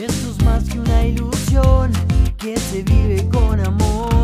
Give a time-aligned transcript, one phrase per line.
[0.00, 1.92] Esto es más que una ilusión
[2.38, 4.19] que se vive con amor.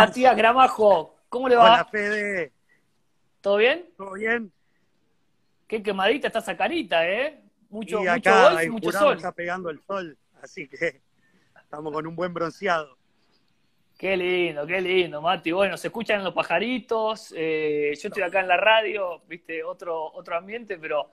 [0.00, 1.74] Matías Gramajo, ¿cómo le va?
[1.74, 2.52] Hola, Fede.
[3.40, 3.86] ¿Todo bien?
[3.96, 4.52] ¿Todo bien?
[5.66, 7.40] Qué quemadita está esa carita, ¿eh?
[7.70, 9.16] Mucho, y mucho acá golf mucho Jurado sol.
[9.16, 11.00] está pegando el sol, así que
[11.62, 12.96] estamos con un buen bronceado.
[13.98, 15.50] Qué lindo, qué lindo, Mati.
[15.50, 17.34] Bueno, se escuchan los pajaritos.
[17.36, 21.10] eh, yo estoy acá en la radio, viste, otro, otro ambiente, pero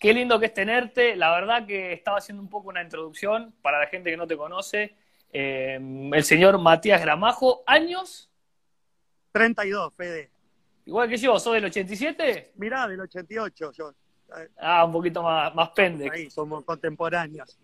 [0.00, 1.14] qué lindo que es tenerte.
[1.14, 4.36] La verdad que estaba haciendo un poco una introducción para la gente que no te
[4.38, 4.94] conoce.
[5.32, 5.80] Eh,
[6.12, 8.28] el señor Matías Gramajo, ¿años?
[9.32, 10.30] 32, Fede.
[10.84, 12.52] Igual que yo, ¿sos del 87?
[12.56, 13.92] Mirá, del 88 yo.
[14.58, 16.14] Ah, un poquito más, más pendex.
[16.14, 17.58] Ahí somos contemporáneos.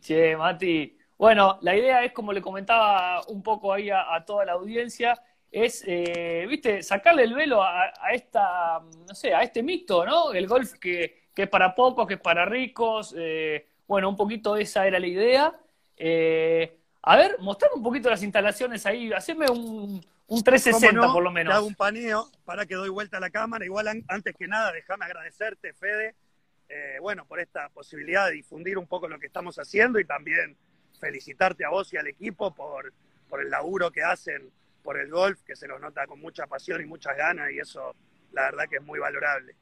[0.00, 0.96] Che, Mati.
[1.16, 5.20] Bueno, la idea es, como le comentaba un poco ahí a, a toda la audiencia,
[5.50, 10.32] es, eh, viste, sacarle el velo a, a esta, no sé, a este mito, ¿no?
[10.32, 13.14] El golf que, que es para pocos, que es para ricos.
[13.16, 15.58] eh, bueno, un poquito esa era la idea.
[15.96, 21.12] Eh, a ver, mostrame un poquito las instalaciones ahí, haceme un, un 360 ¿Cómo no?
[21.12, 21.62] por lo Te hago menos.
[21.64, 23.64] un paneo para que doy vuelta a la cámara.
[23.64, 26.14] Igual an- antes que nada, déjame agradecerte, Fede,
[26.68, 30.56] eh, bueno, por esta posibilidad de difundir un poco lo que estamos haciendo y también
[31.00, 32.92] felicitarte a vos y al equipo por,
[33.28, 34.50] por el laburo que hacen
[34.82, 37.94] por el golf, que se los nota con mucha pasión y muchas ganas y eso
[38.32, 39.54] la verdad que es muy valorable.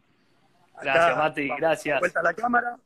[0.75, 2.01] Acá, Gracias, Mati, vamos, gracias.
[2.01, 2.77] Vuelta a la cámara.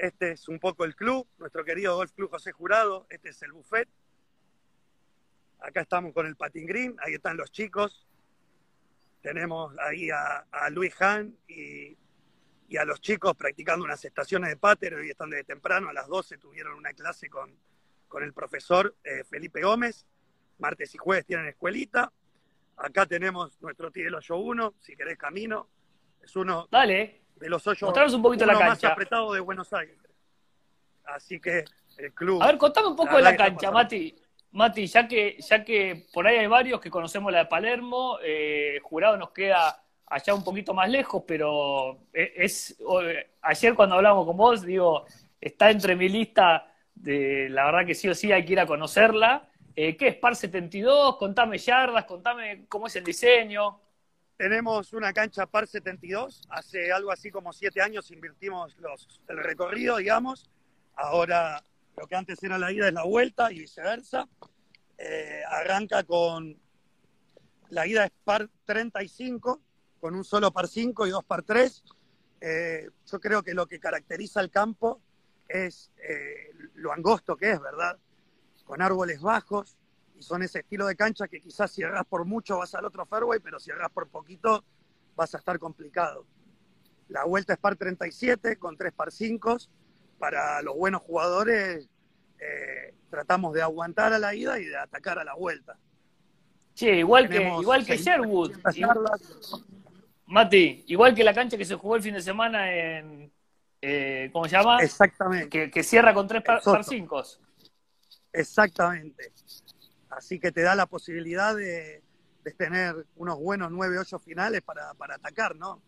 [0.00, 3.06] Este es un poco el club, nuestro querido Golf Club José Jurado.
[3.10, 3.86] Este es el buffet.
[5.58, 8.08] Acá estamos con el patín green, ahí están los chicos.
[9.20, 11.98] Tenemos ahí a, Luis Han y,
[12.66, 14.94] y a los chicos practicando unas estaciones de pater.
[14.94, 17.54] Hoy están desde temprano, a las 12 tuvieron una clase con,
[18.08, 20.06] con el profesor eh, Felipe Gómez.
[20.56, 22.10] Martes y jueves tienen escuelita.
[22.78, 25.68] Acá tenemos nuestro Tigre 1, si querés camino.
[26.22, 28.92] Es uno Dale, de los ocho Mostranos un poquito la uno más cancha.
[28.92, 29.96] apretado de Buenos Aires.
[31.04, 31.64] Así que
[31.98, 32.42] el club.
[32.42, 34.14] A ver, contame un poco La de la cancha, Mati.
[34.52, 38.78] Mati, ya que, ya que por ahí hay varios que conocemos la de Palermo, eh,
[38.82, 42.76] Jurado nos queda allá un poquito más lejos, pero e- es,
[43.42, 45.06] ayer cuando hablamos con vos, digo,
[45.40, 48.66] está entre mi lista de, la verdad que sí o sí hay que ir a
[48.66, 49.48] conocerla.
[49.76, 51.16] Eh, ¿Qué es Par 72?
[51.16, 53.80] Contame yardas, contame cómo es el diseño.
[54.40, 56.48] Tenemos una cancha par 72.
[56.48, 58.74] Hace algo así como siete años invertimos
[59.28, 60.50] el recorrido, digamos.
[60.96, 61.62] Ahora
[61.94, 64.26] lo que antes era la ida es la vuelta y viceversa.
[64.96, 66.58] Eh, arranca con
[67.68, 69.60] la ida es par 35,
[70.00, 71.84] con un solo par 5 y dos par 3.
[72.40, 75.02] Eh, yo creo que lo que caracteriza al campo
[75.48, 77.98] es eh, lo angosto que es, ¿verdad?
[78.64, 79.76] Con árboles bajos,
[80.20, 83.06] y son ese estilo de cancha que quizás si erras por mucho vas al otro
[83.06, 84.62] fairway, pero si erras por poquito
[85.16, 86.26] vas a estar complicado.
[87.08, 89.56] La vuelta es par 37 con tres par 5.
[90.18, 91.88] Para los buenos jugadores
[92.38, 95.78] eh, tratamos de aguantar a la ida y de atacar a la vuelta.
[96.74, 99.64] Che, igual que, igual que 6.800 Sherwood.
[100.26, 103.32] Mati, igual que la cancha que se jugó el fin de semana en,
[103.80, 104.78] eh, ¿cómo se llama?
[104.82, 107.22] Exactamente, Que, que cierra con tres par, par cinco.
[108.32, 109.32] exactamente.
[110.10, 112.02] Así que te da la posibilidad de,
[112.44, 115.80] de tener unos buenos 9-8 finales para, para atacar, ¿no?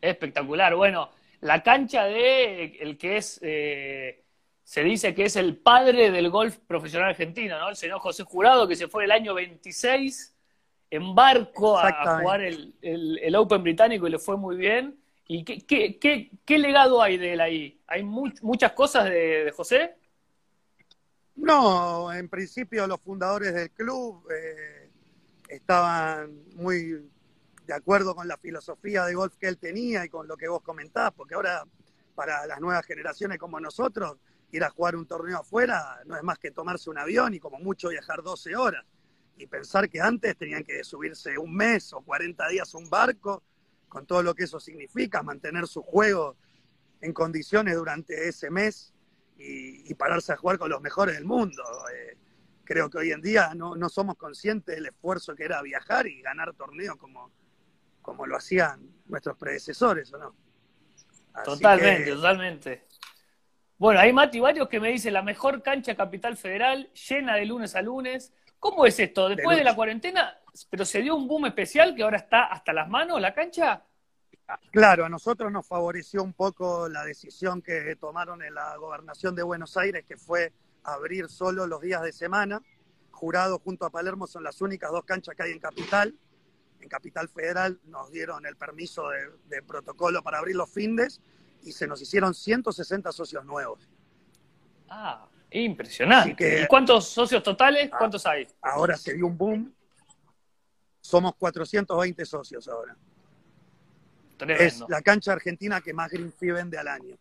[0.00, 0.74] Espectacular.
[0.74, 1.10] Bueno,
[1.40, 4.24] la cancha de el que es, eh,
[4.64, 7.68] se dice que es el padre del golf profesional argentino, ¿no?
[7.68, 10.36] El señor José Jurado, que se fue el año 26
[10.90, 11.88] en barco a,
[12.20, 14.98] jugar el, el- el Open británico y le fue muy bien.
[15.28, 17.80] ¿Y qué, qué, qué, qué legado hay de él ahí?
[17.86, 19.94] ¿Hay much- muchas cosas de, de José?
[21.42, 24.88] No, en principio los fundadores del club eh,
[25.48, 27.10] estaban muy
[27.66, 30.62] de acuerdo con la filosofía de golf que él tenía y con lo que vos
[30.62, 31.64] comentás, porque ahora
[32.14, 34.18] para las nuevas generaciones como nosotros,
[34.52, 37.58] ir a jugar un torneo afuera no es más que tomarse un avión y como
[37.58, 38.84] mucho viajar 12 horas.
[39.36, 43.42] y pensar que antes tenían que subirse un mes o 40 días a un barco,
[43.88, 46.36] con todo lo que eso significa, mantener su juego
[47.00, 48.91] en condiciones durante ese mes
[49.44, 51.62] y, pararse a jugar con los mejores del mundo.
[51.94, 52.16] Eh,
[52.64, 56.22] creo que hoy en día no, no, somos conscientes del esfuerzo que era viajar y
[56.22, 57.30] ganar torneos como,
[58.00, 60.34] como lo hacían nuestros predecesores, ¿o no?
[61.44, 62.86] totalmente, totalmente.
[63.78, 67.74] Bueno, hay Mati varios que me dice la mejor cancha Capital Federal, llena de lunes
[67.74, 68.32] a lunes.
[68.58, 69.28] ¿Cómo es esto?
[69.28, 70.38] Después de, la cuarentena,
[70.70, 73.82] pero se dio un boom especial que ahora está hasta las manos la cancha.
[74.70, 79.42] Claro, a nosotros nos favoreció un poco la decisión que tomaron en la gobernación de
[79.42, 80.52] Buenos Aires, que fue
[80.84, 82.62] abrir solo los días de semana.
[83.10, 86.14] Jurado junto a Palermo son las únicas dos canchas que hay en Capital.
[86.80, 89.04] En Capital Federal nos dieron el permiso
[89.48, 91.20] de, protocolo para abrir los findes
[91.62, 93.88] y se nos hicieron 160 socios nuevos.
[94.88, 96.62] Ah, impresionante.
[96.62, 97.88] ¿Y cuántos socios totales?
[97.92, 98.48] Ah, ¿Cuántos hay?
[98.60, 99.74] Ahora se dio un boom.
[101.00, 102.96] Somos 420 socios ahora.
[104.48, 107.16] Es la cancha argentina que más green fee vende al año.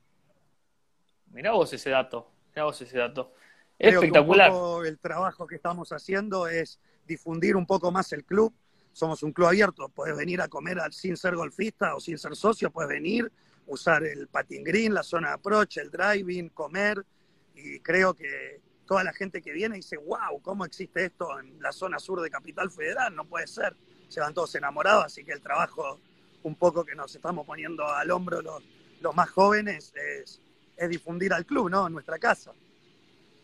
[1.31, 2.29] Mirá vos ese dato.
[2.49, 3.33] Mirá vos ese dato.
[3.77, 4.51] Espectacular.
[4.85, 8.53] el trabajo que estamos haciendo es difundir un poco más el club.
[8.93, 9.89] Somos un club abierto.
[9.89, 12.71] Puedes venir a comer sin ser golfista o sin ser socio.
[12.71, 13.31] Puedes venir,
[13.67, 17.03] usar el patin green, la zona de approach, el driving, comer.
[17.55, 21.71] Y creo que toda la gente que viene dice, wow, ¿cómo existe esto en la
[21.71, 23.15] zona sur de Capital Federal?
[23.15, 23.75] No puede ser.
[24.09, 25.99] Se van todos enamorados, así que el trabajo
[26.43, 28.63] un poco que nos estamos poniendo al hombro los,
[29.01, 30.41] los más jóvenes es,
[30.89, 31.85] difundir al club, ¿no?
[31.85, 32.51] En nuestra casa.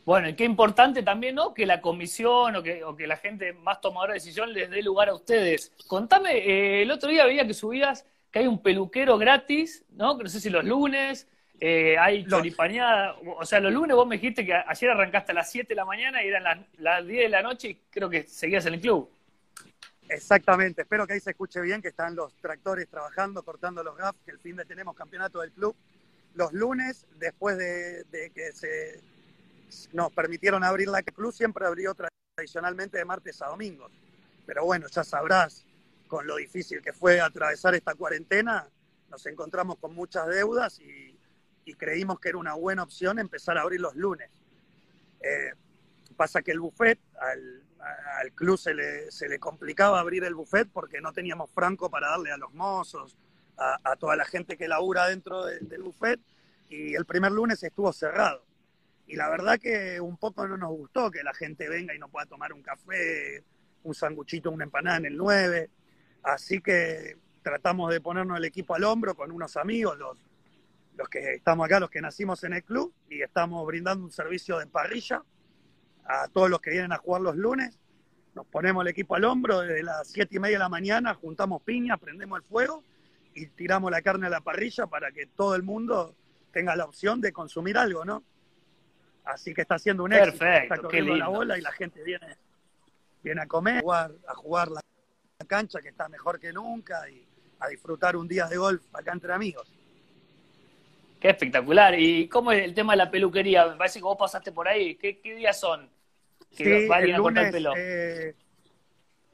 [0.06, 1.54] Bueno, y qué importante también, ¿no?
[1.54, 4.82] Que la comisión o que, o que la gente más tomadora de decisión les dé
[4.82, 5.72] lugar a ustedes.
[5.86, 10.18] Contame, eh, el otro día veía que subías que hay un peluquero gratis, ¿no?
[10.18, 11.28] Que no sé si los lunes,
[11.60, 13.16] eh, hay choripañada.
[13.38, 15.86] O sea, los lunes vos me dijiste que ayer arrancaste a las 7 de la
[15.86, 18.82] mañana y eran las, las 10 de la noche y creo que seguías en el
[18.82, 19.12] club.
[20.10, 24.20] Exactamente, espero que ahí se escuche bien, que están los tractores trabajando, cortando los gaps,
[24.24, 25.76] que el fin de tenemos campeonato del club.
[26.34, 29.02] Los lunes, después de, que se
[29.92, 33.92] nos permitieron abrir la club, siempre abrió tradicionalmente de martes a domingos.
[34.46, 35.66] Pero bueno, ya sabrás,
[36.08, 38.66] con lo difícil que fue atravesar esta cuarentena,
[39.10, 41.16] nos encontramos con muchas deudas y,
[41.78, 44.30] creímos que era una buena opción empezar a abrir los lunes.
[45.20, 45.52] Eh,
[46.16, 47.67] pasa que el buffet al,
[48.20, 52.10] al club se le, se le complicaba abrir el buffet porque no teníamos franco para
[52.10, 53.18] darle a los mozos,
[53.58, 56.20] a, toda la gente que labura dentro del buffet,
[56.70, 58.44] y el primer lunes estuvo cerrado.
[59.08, 62.10] Y la verdad que un poco no nos gustó que la gente venga y no
[62.10, 63.44] pueda tomar un café,
[63.84, 65.70] un sanguchito, una empanada en el 9.
[66.24, 70.18] Así que tratamos de ponernos el equipo al hombro con unos amigos, los,
[70.98, 74.60] los que estamos acá, los que nacimos en el club, y estamos brindando un servicio
[74.60, 75.24] de parrilla
[76.08, 77.78] a todos los que vienen a jugar los lunes.
[78.34, 81.62] Nos ponemos el equipo al hombro desde las siete y media de la mañana, juntamos
[81.64, 82.84] piña, prendemos el fuego
[83.34, 86.16] y tiramos la carne a la parrilla para que todo el mundo
[86.52, 88.24] tenga la opción de consumir algo, ¿no?
[89.26, 92.38] Así que está haciendo un éxito, está corriendo la bola y la gente viene,
[93.22, 94.82] viene a comer, a jugar, a jugar la
[95.46, 97.28] cancha que está mejor que nunca y
[97.60, 99.74] a disfrutar un día de golf acá entre amigos.
[101.20, 102.00] Qué espectacular.
[102.00, 103.68] ¿Y cómo es el tema de la peluquería?
[103.68, 104.96] Me parece que vos pasaste por ahí.
[104.96, 105.90] ¿Qué, qué días son?
[106.52, 108.36] Sí, el lunes, eh,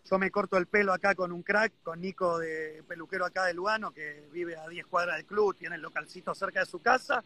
[0.10, 3.53] yo me corto el pelo acá con un crack, con Nico de peluquero acá de
[3.53, 7.24] Lugano, que vive a 10 cuadras del club, tiene el localcito cerca de su casa,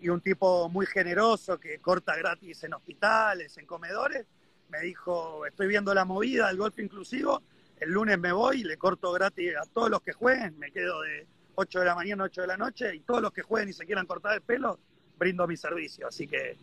[0.00, 4.26] y un tipo muy generoso que corta gratis en hospitales, en comedores,
[4.68, 7.42] me dijo, estoy viendo la movida, el golpe inclusivo,
[7.80, 11.00] el lunes me voy y le corto gratis a todos los que jueguen, me quedo
[11.02, 13.70] de 8 de la mañana a 8 de la noche, y todos los que jueguen
[13.70, 14.78] y se quieran cortar el pelo,
[15.18, 16.56] brindo mi servicio, así que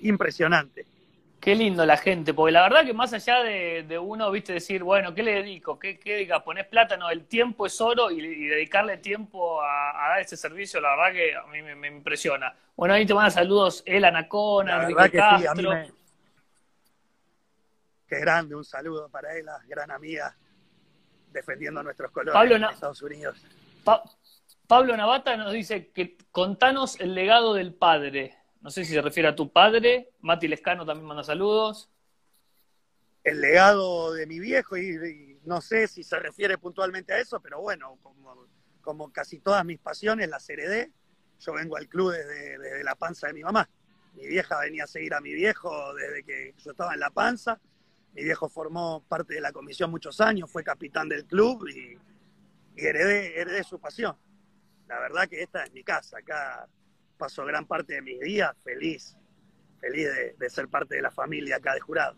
[0.00, 0.86] impresionante.
[1.44, 5.12] Qué lindo la gente, porque la verdad que más allá de, uno, viste, decir, bueno,
[5.12, 5.78] ¿qué le dedico?
[5.78, 6.42] ¿Qué, qué diga?
[6.42, 11.12] Ponés plátano, el tiempo es oro y, dedicarle tiempo a, dar ese servicio, la verdad
[11.12, 12.56] que a mí me, impresiona.
[12.74, 15.70] Bueno, ahí te mandan saludos El Anacona, Enrique Castro.
[18.08, 20.34] Qué grande, un saludo para Ela, gran amiga,
[21.30, 23.44] defendiendo nuestros colores en Estados Unidos.
[24.66, 28.34] Pablo Navata nos dice que contanos el legado del padre.
[28.64, 30.08] No sé si se refiere a tu padre.
[30.20, 31.90] Mati Lescano también manda saludos.
[33.22, 37.60] El legado de mi viejo, y, no sé si se refiere puntualmente a eso, pero
[37.60, 37.98] bueno,
[38.80, 40.90] como, casi todas mis pasiones las heredé.
[41.40, 43.68] Yo vengo al club desde, la panza de mi mamá.
[44.14, 47.60] Mi vieja venía a seguir a mi viejo desde que yo estaba en la panza.
[48.14, 51.98] Mi viejo formó parte de la comisión muchos años, fue capitán del club y,
[52.76, 54.16] heredé, heredé su pasión.
[54.88, 56.66] La verdad que esta es mi casa, acá
[57.16, 59.16] paso gran parte de mis días feliz,
[59.80, 62.16] feliz de, ser parte de la familia acá de jurado.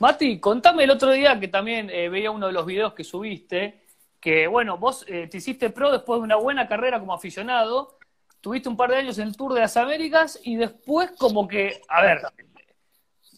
[0.00, 3.84] Mati, contame el otro día que también eh, veía uno de los videos que subiste,
[4.20, 7.98] que bueno, vos eh, te hiciste pro después de una buena carrera como aficionado,
[8.40, 11.80] tuviste un par de años en el Tour de las Américas y después como que,
[11.88, 12.22] a ver,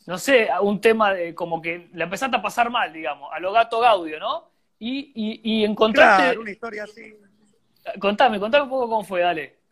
[0.07, 3.53] no sé, un tema de como que le empezaste a pasar mal, digamos, a lo
[3.53, 4.51] gato Gaudio, ¿no?
[4.79, 6.23] Y, y, y encontraste...
[6.25, 7.15] Claro, una historia así.
[7.99, 9.64] Contame, contame un poco cómo fue, dale.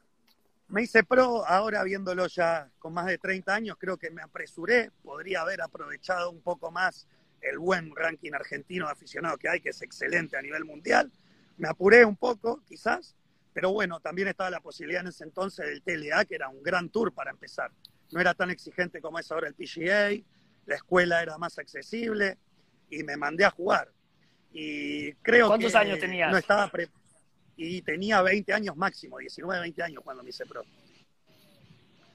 [0.72, 4.90] Me hice pro, ahora viéndolo ya con más de 30 años, creo que me apresuré,
[5.02, 7.06] podría haber aprovechado un poco más
[7.42, 11.12] el buen ranking argentino de aficionados que hay, que es excelente a nivel mundial.
[11.58, 13.14] Me apuré un poco, quizás,
[13.52, 16.88] pero bueno, también estaba la posibilidad en ese entonces del TLA, que era un gran
[16.88, 17.70] tour para empezar.
[18.10, 20.24] No era tan exigente como es ahora el PGA,
[20.64, 22.38] la escuela era más accesible
[22.88, 23.92] y me mandé a jugar.
[24.50, 26.30] Y creo ¿Cuántos años tenías?
[26.30, 26.70] No estaba
[27.62, 30.64] y tenía 20 años máximo, 19, 20 años cuando me hice pro.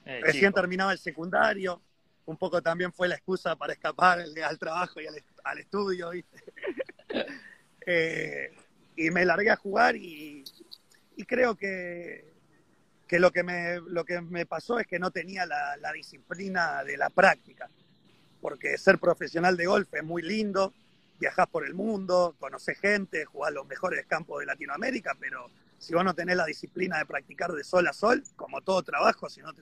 [0.04, 1.80] Eh, Recién terminaba el secundario,
[2.26, 6.42] un poco también fue la excusa para escapar al trabajo y al, estudio, ¿viste?
[7.90, 8.52] Eh,
[8.96, 10.44] y me largué a jugar y,
[11.26, 12.34] creo que,
[13.06, 16.84] que, lo, que me, lo que me pasó es que no tenía la, la disciplina
[16.84, 17.70] de la práctica,
[18.42, 20.74] porque ser profesional de golf es muy lindo,
[21.18, 26.04] viajás por el mundo, conocés gente, jugás los mejores campos de Latinoamérica, pero si vos
[26.04, 29.52] no tenés la disciplina de practicar de sol a sol, como todo trabajo, si no,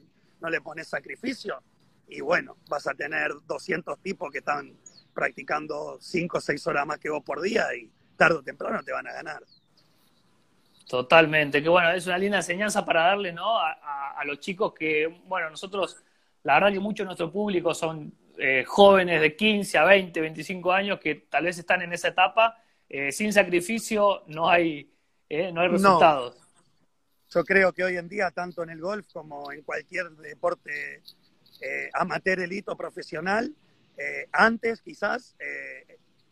[0.40, 1.62] no le pones sacrificio,
[2.08, 4.76] y bueno, vas a tener 200 tipos que están
[5.12, 8.92] practicando 5 o 6 horas más que vos por día y tarde o temprano te
[8.92, 9.42] van a ganar.
[10.88, 13.58] Totalmente, que bueno, es una linda enseñanza para darle ¿no?
[13.58, 13.72] a,
[14.16, 16.02] a los chicos que, bueno, nosotros,
[16.44, 20.72] la verdad que mucho de nuestro público son eh, jóvenes de 15 a 20, 25
[20.72, 22.56] años que tal vez están en esa etapa,
[22.88, 24.92] eh, sin sacrificio no hay,
[25.28, 26.36] eh, no hay resultados.
[27.30, 31.02] Yo creo que hoy en día, tanto en el golf como en cualquier deporte
[31.94, 33.52] amateur, elite o profesional,
[34.30, 35.34] antes quizás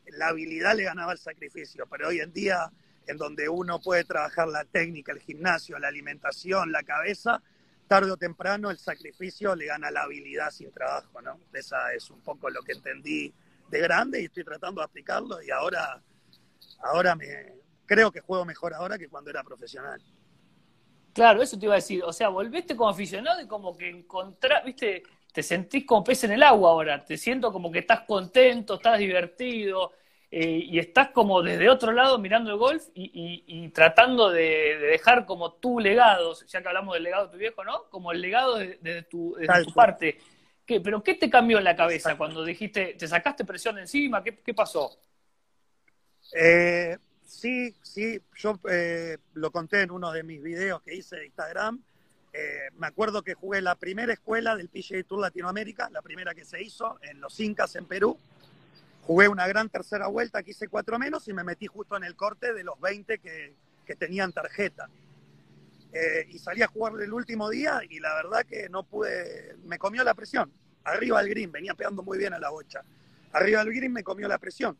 [0.06, 2.70] la habilidad le ganaba el sacrificio, pero hoy en día,
[3.06, 7.42] en donde uno puede trabajar la técnica, el gimnasio, la alimentación, la cabeza,
[7.86, 11.38] tarde o temprano el sacrificio le gana la habilidad sin trabajo, ¿no?
[11.52, 13.32] Esa es un poco lo que entendí
[13.68, 16.02] de grande y estoy tratando de aplicarlo y ahora,
[16.82, 17.54] ahora me
[17.86, 20.00] creo que juego mejor ahora que cuando era profesional.
[21.12, 22.02] Claro, eso te iba a decir.
[22.02, 26.32] O sea, volviste como aficionado y como que encontrás, viste, te sentís como pez en
[26.32, 27.04] el agua ahora.
[27.04, 29.92] Te siento como que estás contento, estás divertido.
[30.36, 35.52] Eh, y estás como desde otro lado mirando el golf y, tratando de, dejar como
[35.52, 37.84] tu legado, ya que hablamos del legado de tu viejo, ¿no?
[37.84, 39.36] Como el legado de, tu,
[39.72, 40.18] parte.
[40.66, 44.24] ¿Qué, ¿Pero qué te cambió en la cabeza cuando dijiste, te sacaste presión encima?
[44.24, 44.98] ¿Qué, pasó?
[46.32, 51.26] Eh, sí, sí, yo eh, lo conté en uno de mis videos que hice de
[51.26, 51.80] Instagram.
[52.76, 56.60] me acuerdo que jugué la primera escuela del PGA Tour Latinoamérica, la primera que se
[56.60, 58.18] hizo en Los Incas, en Perú
[59.06, 62.16] Jugué una gran tercera vuelta, que hice cuatro menos y me metí justo en el
[62.16, 63.54] corte de los 20 que,
[63.98, 64.88] tenían tarjeta.
[65.92, 69.78] Eh, y salí a jugar el último día y la verdad que no pude, me
[69.78, 70.50] comió la presión.
[70.84, 72.82] Arriba del green, venía pegando muy bien a la bocha.
[73.32, 74.78] Arriba del green me comió la presión.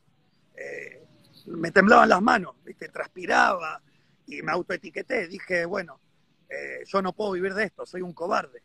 [0.57, 1.05] Eh,
[1.47, 2.89] me temblaban las manos, ¿viste?
[2.89, 3.83] transpiraba
[4.27, 5.29] y me autoetiqueté.
[5.29, 6.01] Dije, bueno,
[6.49, 8.63] eh, yo no puedo vivir de esto, soy un cobarde.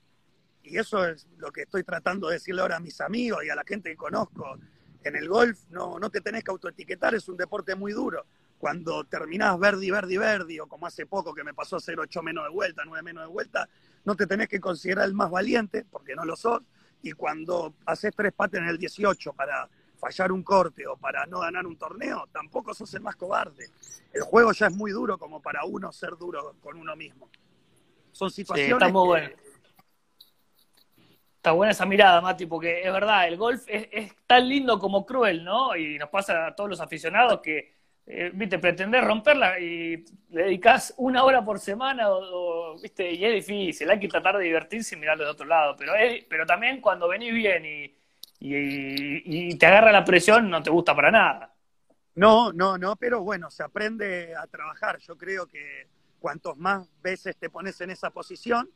[0.63, 3.55] Y eso es lo que estoy tratando de decirle ahora a mis amigos y a
[3.55, 4.57] la gente que conozco
[5.03, 8.25] en el golf no, no te tenés que autoetiquetar, es un deporte muy duro.
[8.57, 12.21] Cuando terminás verdi, verdi, verdi, o como hace poco que me pasó a hacer 8
[12.21, 13.69] menos de vuelta, 9 menos de vuelta,
[14.03, 16.61] no te tenés que considerar el más valiente, porque no lo sos.
[17.01, 21.39] Y cuando haces tres pates en el 18 para fallar un corte o para no
[21.39, 23.69] ganar un torneo, tampoco sos el más cobarde.
[24.11, 27.29] El juego ya es muy duro como para uno ser duro con uno mismo.
[28.11, 28.89] Son situaciones Está
[31.51, 35.75] buena esa mirada, Mati, porque es verdad, el golf es, tan lindo como cruel, ¿no?
[35.75, 37.73] Y nos pasa a todos los aficionados que,
[38.05, 43.33] eh, viste, pretender romperla y le dedicas una hora por semana, o, viste, y es
[43.33, 45.93] difícil, hay que tratar de divertirse y mirarlo de otro lado, pero,
[46.29, 47.95] pero también cuando venís bien y,
[48.39, 51.53] y, te agarra la presión, no te gusta para nada.
[52.15, 54.99] No, no, no, pero bueno, se aprende a trabajar.
[54.99, 55.87] Yo creo que
[56.19, 58.69] cuantos más veces te pones en esa posición,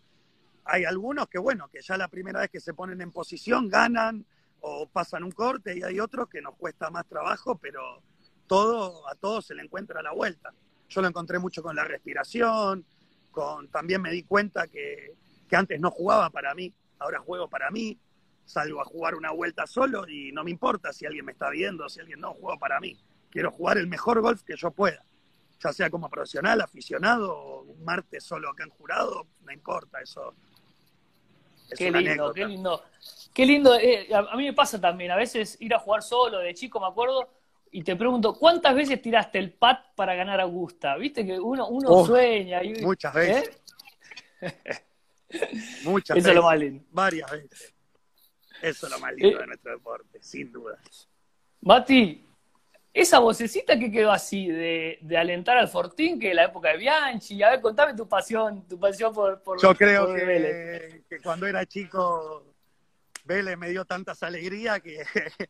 [0.66, 4.26] hay algunos que, bueno, que ya la primera vez que se ponen en posición ganan
[4.62, 8.02] o pasan un corte y hay otros que nos cuesta más trabajo, pero
[8.48, 10.54] todo, a todos se le encuentra la vuelta.
[10.90, 12.86] Yo lo encontré mucho con la respiración,
[13.32, 15.16] con, también me di cuenta que,
[15.50, 18.00] que antes no jugaba para mí, ahora juego para mí,
[18.46, 21.90] salgo a jugar una vuelta solo y no me importa si alguien me está viendo,
[21.90, 22.98] si alguien no, juego para mí.
[23.30, 25.04] Quiero jugar el mejor golf que yo pueda,
[25.60, 30.36] ya sea como profesional, aficionado, un martes solo acá en jurado, no importa, eso
[31.78, 32.84] qué lindo, qué lindo.
[33.34, 33.76] Qué lindo.
[33.76, 36.88] Eh, a, mí me pasa también, a veces ir a jugar solo, de chico me
[36.88, 37.30] acuerdo,
[37.72, 40.96] y te pregunto, ¿cuántas veces tiraste el pat para ganar a Augusta?
[40.96, 42.64] Viste que uno, uno oh, sueña.
[42.64, 43.62] Y, muchas veces.
[44.42, 44.52] ¿eh?
[45.84, 46.84] muchas Eso es lo más lindo.
[46.92, 47.74] Varias veces.
[48.62, 50.80] Eso es lo más lindo de nuestro deporte, sin duda.
[51.62, 52.24] Mati,
[52.94, 57.42] esa vocecita que quedó así de, alentar al Fortín, que es la época de Bianchi,
[57.42, 61.66] a ver, contame tu pasión, tu pasión por, por Yo creo que, que, cuando era
[61.66, 62.54] chico
[63.26, 65.04] Vélez me dio tantas alegrías que,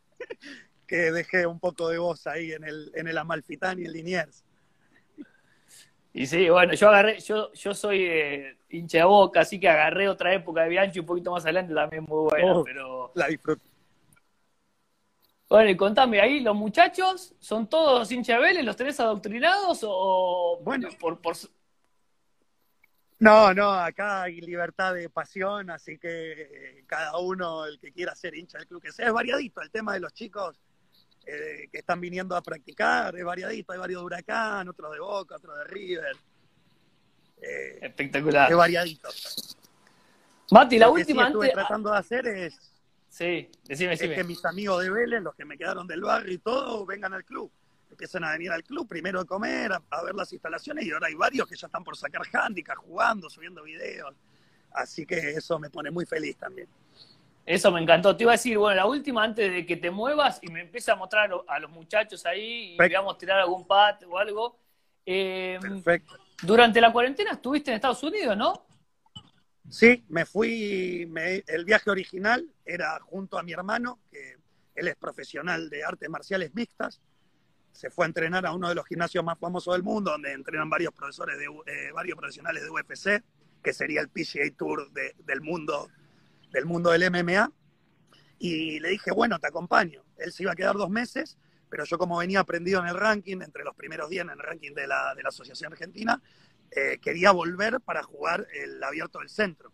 [0.86, 4.44] que dejé un poco de voz ahí en el, en el Amalfitán y en Liniers.
[6.14, 10.08] Y sí, bueno, yo agarré, yo, yo soy eh, hincha de boca, así que agarré
[10.08, 13.10] otra época de Bianchi un poquito más adelante también muy buena, oh, pero.
[13.14, 13.73] La disfruto.
[15.48, 20.58] Bueno, y contame, ahí los muchachos, ¿son todos hinchas ¿Los tenés adoctrinados o...?
[20.62, 21.36] Bueno, por, por...
[23.18, 28.14] No, no, acá hay libertad de pasión, así que eh, cada uno, el que quiera
[28.14, 29.60] ser hincha del club que sea, es variadito.
[29.60, 30.60] El tema de los chicos
[31.24, 33.72] eh, que están viniendo a practicar es variadito.
[33.72, 36.16] Hay varios de Huracán, otros de Boca, otros de River.
[37.40, 38.50] Eh, Espectacular.
[38.50, 39.08] Es variadito.
[40.50, 41.22] Mati, la última...
[41.22, 42.73] Que estuve tratando de hacer es
[43.14, 44.14] Sí, decime, decime.
[44.14, 47.14] Es que mis amigos de Vélez, los que me quedaron del barrio y todo, vengan
[47.14, 47.48] al club.
[47.88, 51.14] Empiezan a venir al club primero a comer, a, ver las instalaciones y ahora hay
[51.14, 54.12] varios que ya están por sacar handicap, jugando, subiendo videos.
[54.72, 56.66] Así que eso me pone muy feliz también.
[57.46, 58.16] Eso me encantó.
[58.16, 60.90] Te iba a decir, bueno, la última antes de que te muevas y me empiece
[60.90, 64.58] a mostrar a los muchachos ahí y veamos tirar algún pat o algo.
[65.06, 66.18] Eh, Perfecto.
[66.42, 68.66] Durante la cuarentena estuviste en Estados Unidos, ¿no?
[69.74, 71.10] Sí, me fui,
[71.48, 74.36] el viaje original era junto a mi hermano, que
[74.76, 77.00] él es profesional de artes marciales mixtas,
[77.72, 80.70] se fue a entrenar a uno de los gimnasios más famosos del mundo, donde entrenan
[80.70, 83.24] varios profesores de, eh, varios profesionales de UFC,
[83.64, 85.88] que sería el PGA Tour del mundo
[86.52, 87.50] del mundo del MMA.
[88.38, 90.04] Y le dije, bueno, te acompaño.
[90.18, 91.36] Él se iba a quedar dos meses,
[91.68, 94.72] pero yo como venía aprendido en el ranking, entre los primeros 10 en el ranking
[94.72, 96.22] de la, de la Asociación Argentina,
[96.76, 99.72] eh, quería volver para jugar el abierto del centro,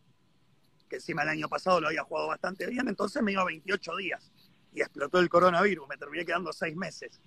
[0.88, 4.30] que encima el año pasado lo había jugado bastante bien, entonces me iba 28 días
[4.72, 7.20] y explotó el coronavirus, me terminé quedando seis meses.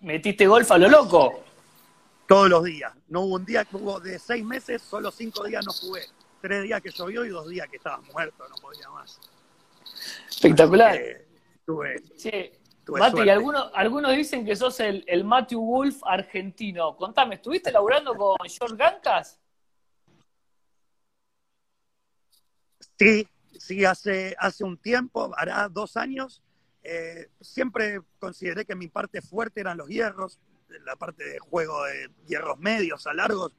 [0.00, 1.44] ¿Metiste golf a lo loco?
[2.26, 2.92] Todos los días.
[3.08, 6.02] No hubo un día que hubo de seis meses, solo cinco días no jugué.
[6.40, 9.18] Tres días que llovió y dos días que estaba muerto, no podía más.
[10.28, 10.98] Espectacular.
[11.66, 12.50] tuve, sí.
[12.98, 16.96] Mati, algunos, algunos dicen que sos el, el Matthew Wolf argentino.
[16.96, 19.38] Contame, ¿estuviste laburando con George Gancas?
[22.98, 23.26] Sí,
[23.58, 26.42] sí, hace, hace un tiempo, hará dos años.
[26.82, 30.38] Eh, siempre consideré que mi parte fuerte eran los hierros,
[30.84, 33.52] la parte de juego de hierros medios a largos.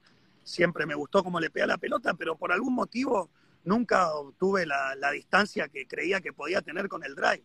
[0.44, 3.30] Siempre me gustó cómo le pega la pelota, pero por algún motivo
[3.64, 7.44] nunca obtuve la, la distancia que creía que podía tener con el drive.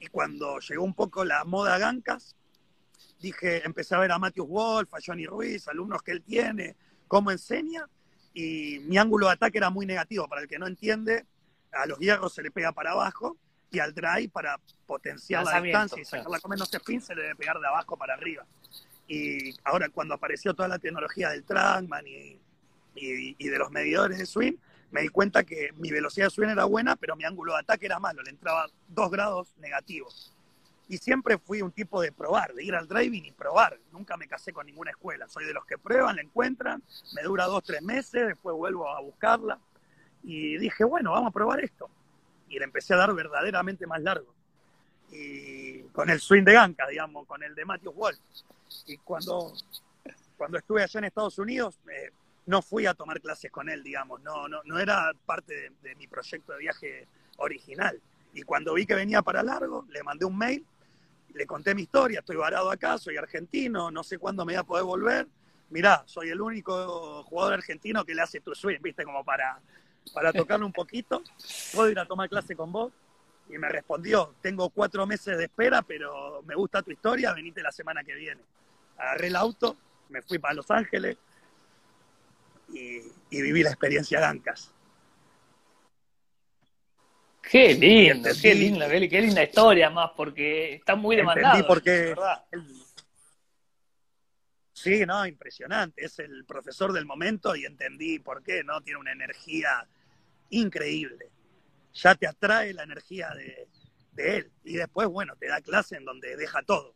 [0.00, 2.36] Y cuando llegó un poco la moda Gancas,
[3.20, 6.76] dije, empecé a ver a Matthew Wolf, a Johnny Ruiz, alumnos que él tiene,
[7.08, 7.88] cómo enseña,
[8.34, 10.28] y mi ángulo de ataque era muy negativo.
[10.28, 11.26] Para el que no entiende,
[11.72, 13.36] a los hierros se le pega para abajo
[13.70, 17.34] y al drive para potenciar la distancia y sacarla con menos spin se le debe
[17.34, 18.46] pegar de abajo para arriba.
[19.08, 22.38] Y ahora cuando apareció toda la tecnología del trackman y,
[22.94, 24.54] y de los medidores de swing,
[24.90, 27.86] me di cuenta que mi velocidad de swing era buena, pero mi ángulo de ataque
[27.86, 30.32] era malo, le entraba dos grados negativos.
[30.88, 33.78] Y siempre fui un tipo de probar, de ir al driving y probar.
[33.92, 35.28] Nunca me casé con ninguna escuela.
[35.28, 36.82] Soy de los que prueban, la encuentran,
[37.14, 39.58] me dura dos, tres meses, después vuelvo a buscarla.
[40.22, 41.90] Y dije, bueno, vamos a probar esto.
[42.48, 44.32] Y le empecé a dar verdaderamente más largo.
[45.12, 48.18] Y con el swing de Ganka, digamos, con el de Matthew Wolf.
[48.86, 49.52] Y cuando,
[50.38, 52.10] cuando estuve allá en Estados Unidos, eh,
[52.48, 56.06] no fui a tomar clases con él, digamos, no, no, no era parte de, mi
[56.06, 57.06] proyecto de viaje
[57.36, 58.00] original.
[58.32, 60.64] Y cuando vi que venía para largo, le mandé un mail,
[61.34, 64.64] le conté mi historia, estoy varado acá, soy argentino, no sé cuándo me voy a
[64.64, 65.28] poder volver.
[65.68, 69.60] Mirá, soy el único jugador argentino que le hace tu swing, viste, como para,
[70.14, 71.22] para tocarlo un poquito.
[71.74, 72.90] ¿Puedo ir a tomar clase con vos?
[73.50, 77.72] Y me respondió, tengo cuatro meses de espera, pero me gusta tu historia, venite la
[77.72, 78.40] semana que viene.
[78.96, 79.76] Agarré el auto,
[80.08, 81.18] me fui para Los Ángeles,
[82.72, 83.00] y,
[83.30, 84.74] viví la experiencia de Ancas.
[87.42, 91.66] Qué lindo, qué linda, qué linda historia más, porque está muy demandado.
[91.66, 92.14] porque
[94.78, 96.04] Sí, no, impresionante.
[96.04, 98.80] Es el profesor del momento y entendí por qué, ¿no?
[98.80, 99.88] Tiene una energía
[100.50, 101.30] increíble.
[101.94, 103.66] Ya te atrae la energía de,
[104.12, 104.52] de él.
[104.62, 106.94] Y después, bueno, te da clase en donde deja todo.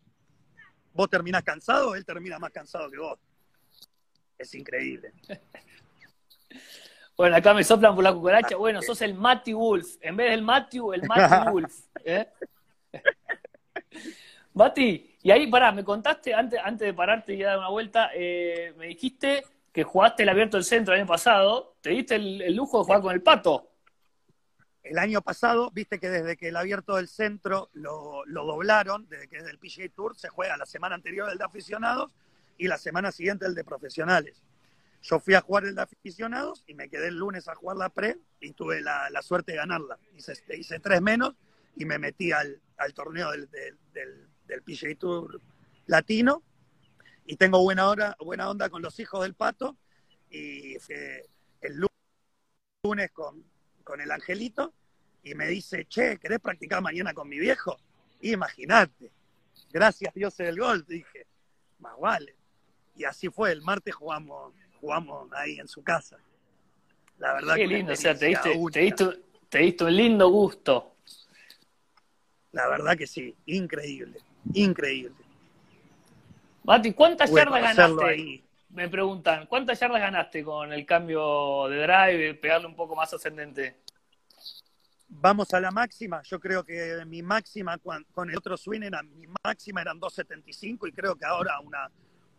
[0.92, 3.18] Vos terminás cansado, él termina más cansado que vos.
[4.42, 5.12] Es increíble.
[7.14, 8.56] Bueno, acá me soplan por la cucaracha.
[8.56, 9.96] Bueno, sos el Matty Wolf.
[10.00, 11.72] En vez del Matthew, el Matty Wolf.
[12.04, 12.26] ¿eh?
[14.54, 18.74] Mati, y ahí, pará, me contaste, antes, antes de pararte y dar una vuelta, eh,
[18.76, 21.76] me dijiste que jugaste el abierto del centro el año pasado.
[21.80, 23.70] ¿Te diste el, lujo de jugar con el pato?
[24.82, 29.36] El año pasado, viste que desde que el abierto del centro lo, doblaron, desde que
[29.36, 32.10] es del PGA Tour, se juega la semana anterior el de aficionados
[32.62, 34.40] y la semana siguiente el de profesionales.
[35.02, 37.88] Yo fui a jugar el de aficionados y me quedé el lunes a jugar la
[37.88, 39.98] pre y tuve la, suerte de ganarla.
[40.16, 41.34] Hice, tres menos
[41.74, 42.60] y me metí al,
[42.94, 45.40] torneo del, del, PGA Tour
[45.86, 46.44] latino
[47.26, 49.76] y tengo buena, hora, buena onda con los hijos del pato
[50.30, 50.76] y
[51.62, 51.88] el
[52.84, 53.42] lunes con,
[53.82, 54.72] con el angelito
[55.24, 57.76] y me dice, che, ¿querés practicar mañana con mi viejo?
[58.20, 59.10] Imagínate,
[59.72, 61.26] gracias Dios del gol, dije,
[61.80, 62.36] más vale.
[62.94, 64.52] Y así fue, el martes jugamos
[64.82, 66.18] jugamos ahí en su casa.
[67.18, 68.60] La verdad Qué lindo, o sea, te diste,
[69.48, 70.96] te, diste, un lindo gusto.
[72.50, 74.18] La verdad que sí, increíble,
[74.52, 75.14] increíble.
[76.64, 78.42] Mati, ¿cuántas yardas ganaste?
[78.70, 83.76] Me preguntan, ¿cuántas yardas ganaste con el cambio de drive, pegarle un poco más ascendente?
[85.08, 86.22] Vamos a la máxima.
[86.22, 90.92] Yo creo que mi máxima con el otro swing era mi máxima eran 2.75 y
[90.92, 91.88] creo que ahora una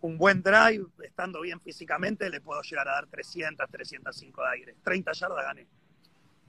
[0.03, 4.75] un buen drive, estando bien físicamente, le puedo llegar a dar 300, 305 de aire.
[4.83, 5.67] 30 yardas gané.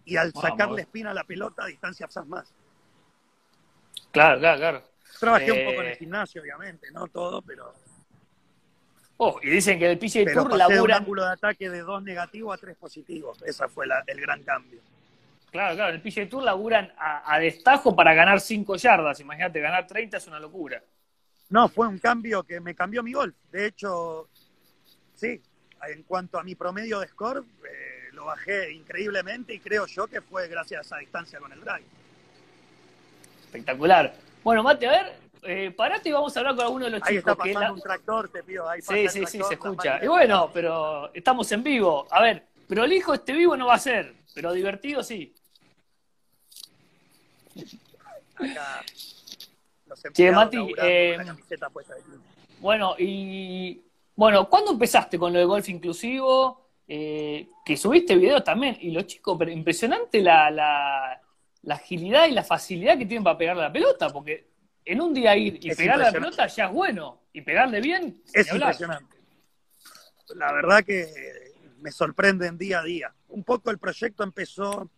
[0.05, 2.53] Y al sacarle espina a la pelota, distancia más.
[4.11, 4.83] Claro, claro, claro.
[5.21, 7.73] Trabajé un poco en el eh, gimnasio, obviamente, no todo, pero...
[9.19, 10.83] Oh, y dicen que el PGA Tour labura...
[10.83, 13.41] un ángulo de ataque de 2 negativo a 3 positivos.
[13.43, 14.81] Ese fue el gran cambio.
[15.53, 19.21] Claro, claro, en el PGA Tour laburan a, a destajo para ganar 5 yardas.
[19.21, 20.83] Imagínate, ganar 30 es una locura.
[21.55, 23.33] No, fue un cambio que me cambió mi golf.
[23.53, 24.29] De hecho,
[25.15, 25.41] sí,
[25.87, 30.21] en cuanto a mi promedio de score, eh, lo bajé increíblemente y creo yo que
[30.21, 31.85] fue gracias a esa distancia con el drive.
[33.45, 34.17] Espectacular.
[34.43, 35.13] Bueno, Mate, a ver,
[35.45, 37.37] eh, parate y vamos a hablar con alguno de los ahí chicos.
[37.39, 38.69] Ahí está pasando un tractor, te pido.
[38.69, 40.05] Ahí sí, sí, sí, se escucha.
[40.05, 42.09] Y bueno, pero estamos en vivo.
[42.11, 45.33] A ver, prolijo este vivo no va a ser, pero divertido sí.
[48.35, 48.85] Acá
[50.13, 51.19] Che, Mati, eh,
[52.61, 53.83] bueno, y
[54.17, 56.71] bueno, ¿cuándo empezaste con lo de golf inclusivo?
[56.87, 61.21] Eh, que subiste videos también, y los chicos, pero impresionante la, la,
[61.75, 64.49] agilidad y la facilidad que tienen para pegarle la pelota, porque
[64.85, 68.53] en un día ir y pegarle la pelota ya es bueno, y pegarle bien, es
[68.53, 69.17] impresionante.
[70.35, 71.07] La verdad que
[71.79, 73.15] me sorprenden día a día.
[73.29, 74.91] Un poco el proyecto empezó,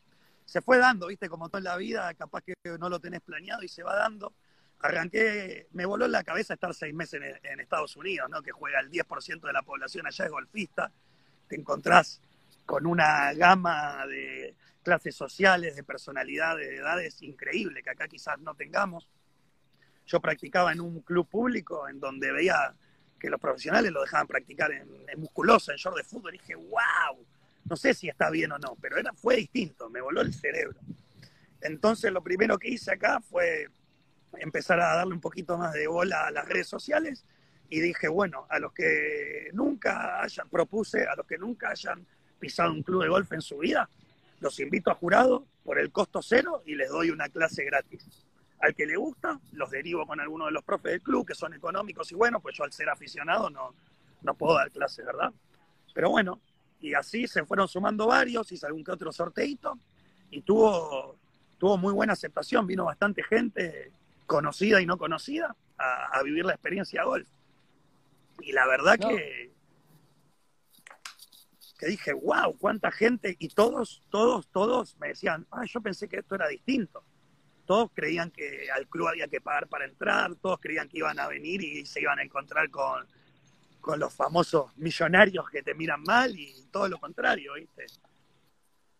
[0.44, 3.68] se fue dando, viste, como toda la vida, capaz que no lo tenés planeado y
[3.68, 4.32] se va dando
[4.80, 8.42] arranqué, me voló en la cabeza estar seis meses en, Estados Unidos, ¿no?
[8.42, 10.92] que juega el 10% de la población allá es golfista,
[11.48, 12.20] te encontrás
[12.64, 18.54] con una gama de clases sociales, de personalidades, de edades increíble que acá quizás no
[18.54, 19.08] tengamos.
[20.06, 22.74] Yo practicaba en un club público en donde veía
[23.18, 27.26] que los profesionales lo dejaban practicar en, musculosa, en short de fútbol, y dije, wow,
[27.64, 30.78] no sé si está bien o no, pero era, fue distinto, me voló el cerebro.
[31.60, 33.68] Entonces lo primero que hice acá fue
[34.38, 37.24] empezar a darle un poquito más de bola a las redes sociales
[37.68, 42.06] y dije, bueno, a los que nunca hayan, propuse, a los que nunca hayan
[42.38, 43.88] pisado un club de golf en su vida,
[44.40, 48.26] los invito a jurado por el costo cero y les doy una clase gratis.
[48.60, 51.54] Al que le gusta, los derivo con alguno de los profes del club, que son
[51.54, 53.74] económicos y buenos, pues yo al ser aficionado no,
[54.22, 55.32] no puedo dar clases, ¿verdad?
[55.92, 56.40] Pero bueno,
[56.80, 59.78] y así se fueron sumando varios, hice algún que otro sorteito
[60.30, 61.16] y tuvo,
[61.58, 63.92] tuvo muy buena aceptación, vino bastante gente
[64.26, 67.28] conocida y no conocida a, vivir la experiencia golf.
[68.40, 69.52] Y la verdad que,
[71.78, 76.18] que dije, wow, cuánta gente, y todos, todos, todos me decían, ah, yo pensé que
[76.18, 77.02] esto era distinto.
[77.64, 81.26] Todos creían que al club había que pagar para entrar, todos creían que iban a
[81.26, 83.06] venir y se iban a encontrar con,
[83.80, 87.86] con los famosos millonarios que te miran mal y todo lo contrario, ¿viste?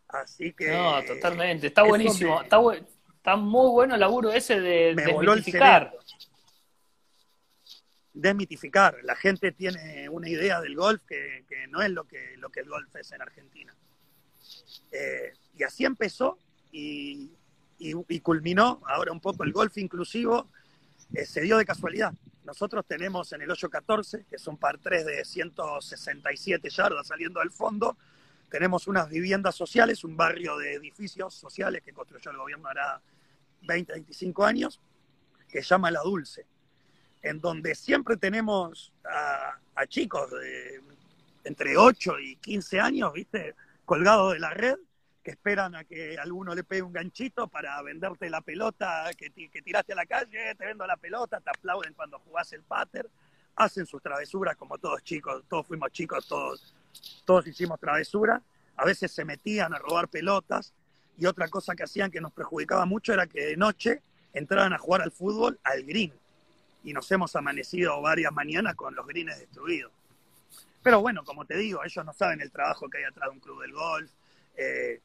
[0.08, 0.72] Así que...
[0.72, 2.86] No, totalmente, está buenísimo, está bueno
[3.26, 5.92] Está muy bueno el laburo ese de desmitificar.
[8.12, 8.98] Desmitificar.
[9.02, 12.68] La gente tiene una idea del golf que, no es lo que, lo que el
[12.68, 13.74] golf es en Argentina.
[14.92, 16.38] Eh, y así empezó
[16.70, 17.32] y,
[18.22, 18.80] culminó.
[18.86, 20.48] Ahora un poco el golf inclusivo
[21.12, 22.14] eh, se dio de casualidad.
[22.44, 27.50] Nosotros tenemos en el 814, que es un par 3 de 167 yardas saliendo del
[27.50, 27.96] fondo,
[28.48, 33.02] tenemos unas viviendas sociales, un barrio de edificios sociales que construyó el gobierno hará
[33.66, 34.80] 20, 25 años,
[35.48, 36.46] que se llama La Dulce,
[37.22, 40.80] en donde siempre tenemos a, chicos de
[41.44, 43.54] entre 8 y 15 años, ¿viste?
[43.84, 44.76] colgados de la red
[45.22, 49.62] que esperan a que alguno le pegue un ganchito para venderte la pelota que, que
[49.62, 53.08] tiraste a la calle, te vendo la pelota, te aplauden cuando jugás el pater,
[53.56, 56.74] hacen sus travesuras como todos chicos, todos fuimos chicos, todos,
[57.24, 58.40] todos hicimos travesuras,
[58.76, 60.74] a veces se metían a robar pelotas
[61.18, 64.02] y otra cosa que hacían que nos perjudicaba mucho era que de noche
[64.32, 66.12] entraban a jugar al fútbol al green
[66.84, 69.92] y nos hemos amanecido varias mañanas con los greens destruidos.
[70.82, 73.40] Pero bueno, como te digo, ellos no saben el trabajo que hay atrás de un
[73.40, 74.08] club del golf.
[74.56, 75.00] Eh,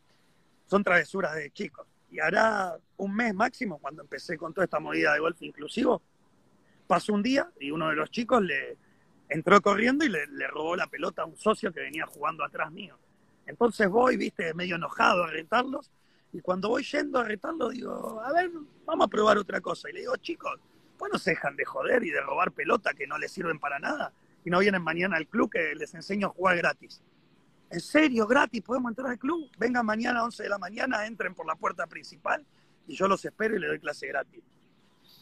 [0.67, 1.87] son travesuras de chicos.
[2.11, 6.03] Y hará un mes máximo, cuando empecé con toda esta movida de golf inclusivo,
[6.85, 8.77] pasó un día y uno de los chicos le
[9.27, 12.97] entró corriendo y le, robó la pelota a un socio que venía jugando atrás mío.
[13.47, 15.89] Entonces voy, viste, medio enojado a retarlos.
[16.33, 18.49] Y cuando voy yendo a retarlos, digo, a ver,
[18.85, 19.89] vamos a probar otra cosa.
[19.89, 20.59] Y le digo, chicos,
[20.97, 23.79] pues no se dejan de joder y de robar pelota que no les sirven para
[23.79, 24.13] nada.
[24.45, 27.01] Y no vienen mañana al club que les enseño a jugar gratis.
[27.69, 28.27] ¿En serio?
[28.27, 28.61] ¿Gratis?
[28.61, 29.49] ¿Podemos entrar al club?
[29.57, 32.45] Vengan mañana a 11 de la mañana, entren por la puerta principal
[32.87, 34.43] y yo los espero y les doy clase gratis.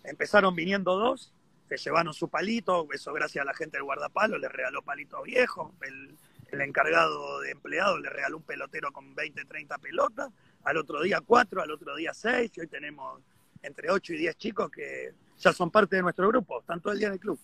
[0.03, 1.33] Empezaron viniendo dos,
[1.67, 5.71] se llevaron su palito, eso gracias a la gente del guardapalo, les regaló palitos viejos,
[5.81, 6.15] el,
[6.51, 10.29] el encargado de empleados le regaló un pelotero con 20, 30 pelotas,
[10.63, 13.21] al otro día cuatro, al otro día seis, y hoy tenemos
[13.61, 16.99] entre 8 y 10 chicos que ya son parte de nuestro grupo, están todo el
[16.99, 17.39] día en el club.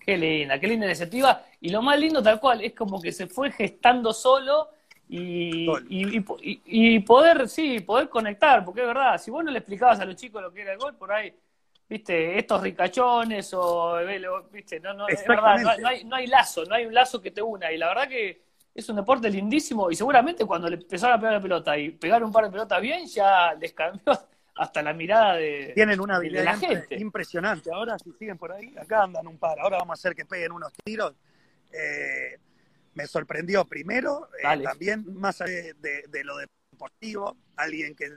[0.00, 1.44] Qué linda, qué linda iniciativa.
[1.60, 4.70] Y lo más lindo, tal cual, es como que se fue gestando solo
[5.08, 10.04] y, y, poder, sí, poder conectar, porque es verdad, si vos no le explicabas a
[10.04, 11.32] los chicos lo que era el gol, por ahí,
[11.88, 13.96] viste, estos ricachones o,
[14.50, 17.30] viste, no, no, es verdad, no, hay, no hay lazo, no hay un lazo que
[17.30, 17.70] te una.
[17.70, 18.45] Y la verdad que
[18.76, 22.22] es un deporte lindísimo y seguramente cuando le empezaron a pegar la pelota y pegar
[22.22, 24.02] un par de pelotas bien, ya les cambió
[24.54, 26.96] hasta la mirada de, Tienen una habilidad la gente.
[26.98, 27.70] impresionante.
[27.72, 29.58] Ahora, si siguen por ahí, acá andan un par.
[29.60, 31.14] Ahora vamos a hacer que peguen unos tiros.
[31.72, 32.38] Eh,
[32.94, 38.10] me sorprendió primero, eh, también más allá de, lo deportivo, alguien que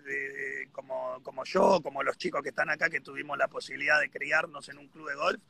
[0.74, 4.68] como, como yo, como los chicos que están acá, que tuvimos la posibilidad de criarnos
[4.68, 5.42] en un club de golf,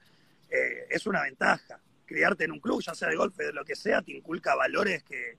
[0.50, 1.80] eh, es una ventaja.
[2.10, 5.04] Criarte en un club, ya sea de golf de lo que sea, te inculca valores
[5.04, 5.38] que,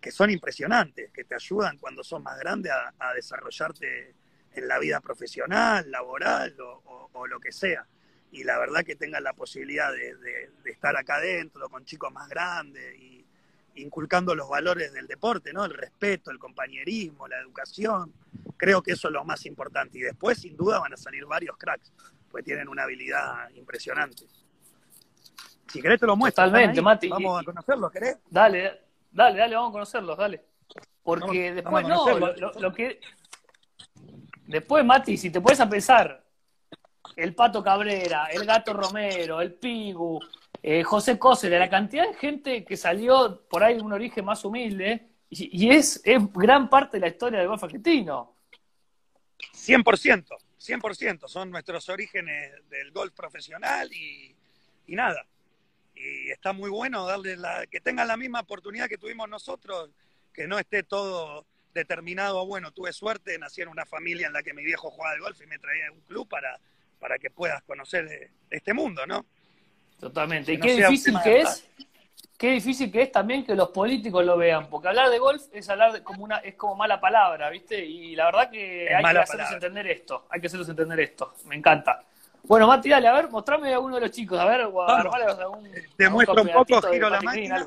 [0.00, 4.14] que son impresionantes, que te ayudan cuando sos más grande a desarrollarte
[4.54, 7.86] en la vida profesional, laboral o, lo que sea.
[8.32, 12.96] Y la verdad que tengan la posibilidad de, estar acá adentro con chicos más grandes
[12.98, 13.24] y
[13.76, 15.64] inculcando los valores del deporte, ¿no?
[15.64, 18.12] El respeto, el compañerismo, la educación.
[18.56, 19.98] Creo que eso es lo más importante.
[19.98, 21.92] Y después, sin duda, van a salir varios cracks,
[22.30, 24.26] pues tienen una habilidad impresionante.
[25.72, 26.44] Si querés te lo muestro.
[26.44, 27.08] Totalmente, Mati.
[27.08, 28.18] Vamos a conocerlos, ¿querés?
[28.28, 28.80] Dale,
[29.10, 30.44] dale, dale, vamos a conocerlos, dale.
[31.02, 33.00] Porque después no, lo, que,
[34.46, 36.22] Después, Mati, si te puedes a pensar,
[37.16, 40.20] el Pato Cabrera, el Gato Romero, el Pigu,
[40.62, 44.44] eh, José Cóceres, la cantidad de gente que salió por ahí de un origen más
[44.44, 46.02] humilde, y, es,
[46.34, 48.36] gran parte de la historia del golf argentino.
[49.54, 50.26] 100%,
[50.60, 54.36] 100%, son nuestros orígenes del golf profesional y,
[54.86, 55.24] y nada.
[55.94, 59.90] Y está muy bueno darle la, que tengan la misma oportunidad que tuvimos nosotros,
[60.32, 64.54] que no esté todo determinado, bueno, tuve suerte, nací en una familia en la que
[64.54, 66.58] mi viejo jugaba al golf y me traía a un club para,
[66.98, 69.24] para que puedas conocer este mundo, ¿no?
[69.98, 70.52] Totalmente.
[70.52, 71.68] y qué difícil que es,
[72.36, 75.68] qué difícil que es también que los políticos lo vean, porque hablar de golf es
[75.68, 77.84] hablar de, como una, es como mala palabra, ¿viste?
[77.84, 81.56] Y la verdad que hay que hacerles entender esto, hay que hacerles entender esto, me
[81.56, 82.04] encanta.
[82.44, 84.66] Bueno, Mati, dale, a ver, mostrame a uno de los chicos, a ver,
[85.96, 87.66] Te muestro un poco, giro la máquina.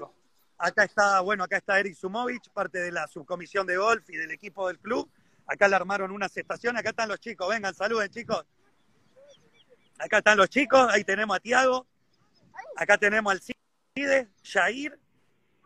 [0.58, 4.32] Acá está, bueno, acá está Eric Sumovich, parte de la subcomisión de golf y del
[4.32, 5.10] equipo del club.
[5.48, 8.46] Acá le armaron unas estaciones, acá están los chicos, vengan, saluden chicos.
[10.00, 11.88] Acá están los chicos, ahí tenemos a Tiago,
[12.76, 15.00] acá tenemos al Cide, Jair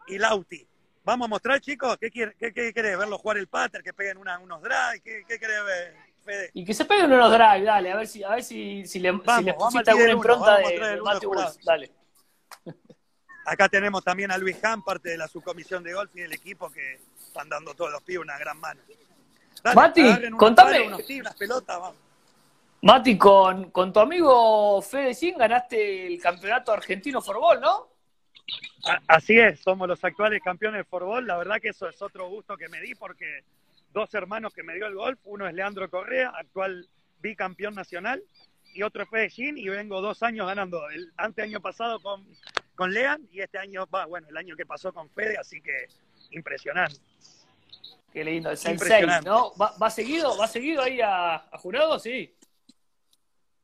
[0.07, 0.67] y Lauti.
[1.03, 2.35] Vamos a mostrar, chicos, ¿qué, querés?
[2.37, 2.97] Qué, querés?
[2.97, 5.01] ¿Verlos jugar el pater, que peguen unos drives?
[5.03, 6.51] ¿Qué, qué querés ver, Fede?
[6.53, 9.11] Y que se peguen unos drives, dale, a ver si, a ver si, si le,
[9.11, 11.31] si le pusiste alguna impronta de, de Matthew
[11.63, 11.91] dale.
[13.45, 16.69] Acá tenemos también a Luis Han, parte de la subcomisión de golf y del equipo
[16.69, 18.79] que están dando todos los pies una gran mano.
[19.73, 20.03] Mati,
[20.37, 20.89] contame.
[22.81, 27.89] Mati, con, con, tu amigo Fede Sin ganaste el campeonato argentino Forbol, ¿no?
[29.07, 31.27] Así es, somos los actuales campeones de Forbol.
[31.27, 33.43] La verdad que eso es otro gusto que me di porque
[33.91, 36.87] dos hermanos que me dio el golf, uno es Leandro Correa, actual
[37.19, 38.23] bicampeón nacional,
[38.73, 40.89] y otro es Fede Sin, y vengo dos años ganando.
[40.89, 42.25] El ante año pasado con
[42.79, 45.89] con Lean y este año, va, bueno, el año que pasó con Fede, así que
[46.31, 46.95] impresionante.
[48.13, 49.53] Qué lindo, el Sensei, ¿no?
[49.57, 51.99] ¿Va, seguido, ¿Va seguido ahí a, jurado?
[51.99, 52.33] Sí.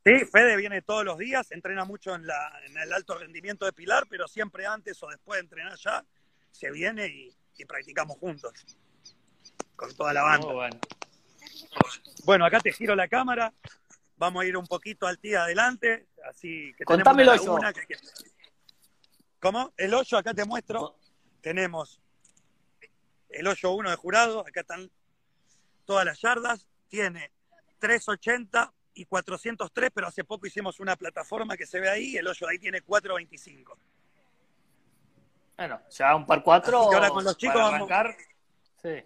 [0.04, 3.72] Sí, Fede viene todos los días, entrena mucho en, la, en el alto rendimiento de
[3.72, 6.04] Pilar, pero siempre antes o después de entrenar ya,
[6.50, 8.52] se viene y, y practicamos juntos
[9.76, 10.46] con toda la banda.
[10.46, 10.78] Muy bueno.
[12.24, 13.52] Bueno, acá te giro la cámara.
[14.16, 17.62] Vamos a ir un poquito al tía adelante, así que Contame tenemos el una hoyo.
[17.62, 18.00] laguna que- que-
[19.40, 19.72] ¿Cómo?
[19.76, 20.96] El hoyo acá te muestro.
[21.42, 22.00] Tenemos
[23.28, 24.90] el hoyo 1 de jurado, acá están
[25.84, 26.66] todas las yardas.
[26.88, 27.30] Tiene
[27.78, 32.46] 380 y 403, pero hace poco hicimos una plataforma que se ve ahí, el hoyo
[32.46, 33.78] de ahí tiene 425.
[35.58, 36.80] Bueno, ya un par cuatro.
[36.80, 38.16] Así que ahora con los chicos vamos- arrancar.
[38.82, 39.04] Sí.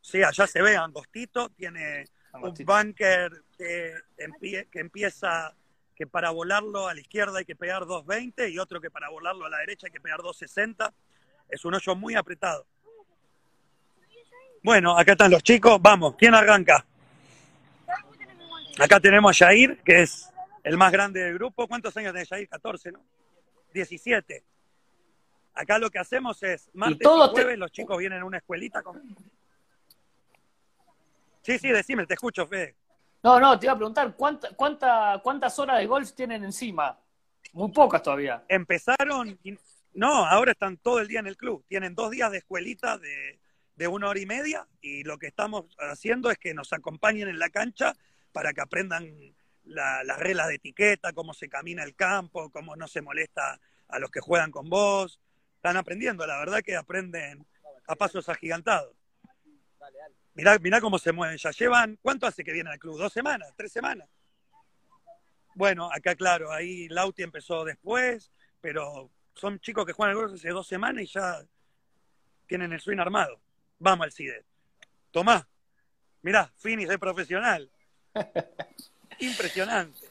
[0.00, 5.54] Sí, allá se ve angostito, tiene un bunker que, empie- que empieza
[5.94, 9.44] que para volarlo a la izquierda hay que pegar 220 y otro que para volarlo
[9.44, 10.92] a la derecha hay que pegar 260.
[11.48, 12.64] Es un hoyo muy apretado.
[14.62, 15.78] Bueno, acá están los chicos.
[15.82, 16.84] Vamos, ¿quién arranca?
[18.78, 20.30] Acá tenemos a Jair, que es
[20.64, 21.66] el más grande del grupo.
[21.68, 22.48] ¿Cuántos años tiene Jair?
[22.48, 23.02] 14, ¿no?
[23.74, 24.42] 17.
[25.54, 28.82] Acá lo que hacemos es, martes y, te- jueves los chicos vienen a una escuelita
[28.82, 29.02] con...
[31.42, 32.76] Sí, sí, decime, te escucho, Fede.
[33.22, 36.98] No, no, te iba a preguntar, ¿cuánta, cuánta, ¿cuántas horas de golf tienen encima?
[37.52, 38.44] Muy pocas todavía.
[38.48, 39.58] Empezaron, y-
[39.92, 41.64] no, ahora están todo el día en el club.
[41.68, 43.40] Tienen dos días de escuelita de,
[43.76, 47.38] de una hora y media y lo que estamos haciendo es que nos acompañen en
[47.38, 47.94] la cancha
[48.32, 49.10] para que aprendan
[49.64, 53.98] la- las reglas de etiqueta, cómo se camina el campo, cómo no se molesta a
[53.98, 55.20] los que juegan con vos.
[55.56, 57.46] Están aprendiendo, la verdad que aprenden
[57.86, 58.94] a pasos agigantados.
[60.34, 61.36] Mirá, mirá cómo se mueven.
[61.38, 62.98] Ya llevan, ¿cuánto hace que vienen al club?
[62.98, 63.52] ¿Dos semanas?
[63.56, 64.08] ¿Tres semanas?
[65.54, 70.50] Bueno, acá claro, ahí Lauti empezó después, pero son chicos que juegan al golf hace
[70.50, 71.42] dos semanas y ya
[72.46, 73.40] tienen el swing armado.
[73.78, 74.44] Vamos al CIDE.
[75.10, 75.48] Tomá,
[76.22, 77.70] mirá, finish de profesional.
[79.18, 80.08] Impresionante.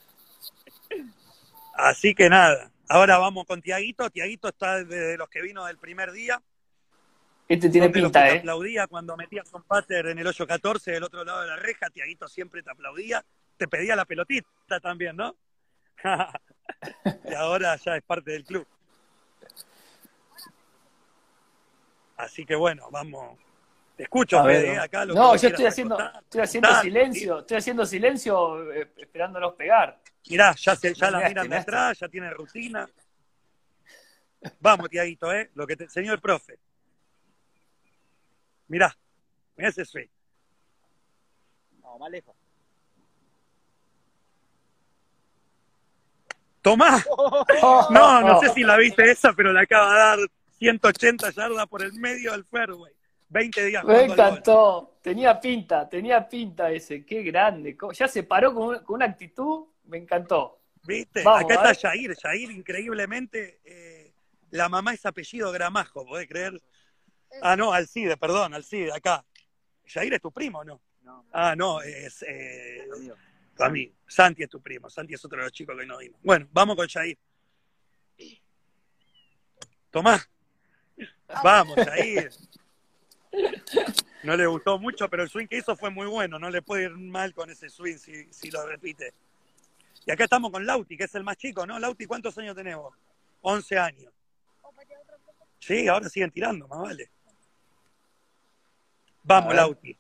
[1.74, 4.10] Así que nada, ahora vamos con Tiaguito.
[4.10, 6.42] Tiaguito está desde los que vino del primer día.
[7.50, 8.40] Este tiene pinta, que te ¿eh?
[8.42, 11.90] aplaudía cuando metías un pater en el hoyo 14 del otro lado de la reja.
[11.90, 13.26] Tiaguito siempre te aplaudía.
[13.58, 15.36] Te pedía la pelotita también, ¿no?
[17.28, 18.68] y ahora ya es parte del club.
[22.18, 23.40] Así que bueno, vamos.
[23.98, 24.80] Te escucho, A ver, Fede, ¿eh?
[24.80, 26.24] acá lo que no, vos yo estoy haciendo, contar.
[26.24, 30.00] estoy haciendo silencio, estoy haciendo silencio eh, esperándolos pegar.
[30.30, 32.88] Mirá, ya, se, ya la miran de atrás, ya tiene rutina.
[34.60, 35.50] Vamos, Tiaguito, ¿eh?
[35.56, 36.60] Lo que te enseñó el profe.
[38.70, 38.96] Mirá,
[39.58, 40.08] mirá ese swing.
[41.82, 42.36] No, más lejos.
[46.62, 47.04] Tomá.
[47.90, 50.20] No, no sé si la viste esa, pero le acaba de dar
[50.60, 52.94] 180 yardas por el medio del fairway.
[53.30, 57.78] 20 días Me encantó, tenía pinta, tenía pinta ese, qué grande.
[57.94, 60.60] Ya se paró con, una- con una actitud, me encantó.
[60.84, 61.24] ¿Viste?
[61.24, 62.16] Vamos, Acá a está Jair.
[62.16, 64.14] Jair, increíblemente, eh,
[64.52, 66.60] la mamá es apellido Gramajo, ¿podés creer?
[67.42, 69.24] Ah, no, Alcide, perdón, Alcide, acá.
[69.86, 70.82] Jair es tu primo, ¿no?
[71.04, 72.88] No, Ah, no, es eh,
[73.56, 73.94] tu amigo.
[74.08, 74.90] Santi es tu primo.
[74.90, 76.20] Santi es otro de los chicos que nos vimos.
[76.24, 77.18] Bueno, vamos con Jair.
[79.90, 80.20] Tomá.
[81.44, 82.32] Vamos, Jair.
[84.24, 86.38] No le gustó mucho, pero el swing que hizo fue muy bueno.
[86.38, 89.14] No le puede ir mal con ese swing si, si lo repite.
[90.06, 91.80] Y acá estamos con Lauti, que es el más chico, ¿no?
[91.80, 92.94] Lauti, ¿cuántos años tenemos?
[93.42, 94.14] 11 años.
[95.60, 97.10] Sí, ahora siguen tirando, más vale.
[99.24, 99.54] Vamos.
[99.56, 99.98] Lauti.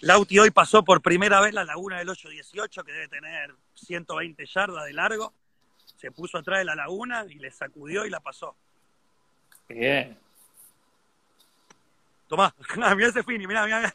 [0.00, 4.84] Lauti hoy pasó por primera vez la laguna del 818, que debe tener 120 yardas
[4.84, 5.32] de largo.
[5.96, 8.54] Se puso atrás de la laguna y le sacudió y la pasó.
[9.68, 10.16] Bien.
[12.28, 12.54] Tomá,
[12.96, 13.94] mirá ese fini, mirá, mirá.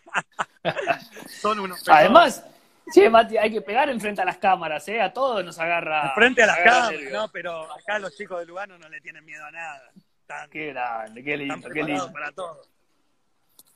[1.28, 1.88] Son unos.
[1.88, 2.44] Además,
[2.92, 5.00] che, Mati, hay que pegar enfrente a las cámaras, ¿eh?
[5.00, 6.14] A todos nos agarra.
[6.16, 7.12] frente a las cámaras, nervio.
[7.12, 9.92] no, pero acá los chicos de Lugano no le tienen miedo a nada.
[10.22, 12.12] Están, Qué grande, qué están lindo, qué lindo.
[12.12, 12.62] para todo.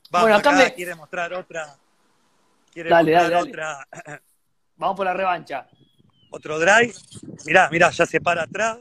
[0.09, 1.77] Vamos, Bueno, acá acá me- quiere mostrar otra.
[2.71, 3.87] Quiere Dale, mostrar dale, otra.
[4.75, 5.67] Vamos por la revancha.
[6.29, 6.93] Otro drive.
[7.45, 8.79] Mirá, mirá, ya se para atrás.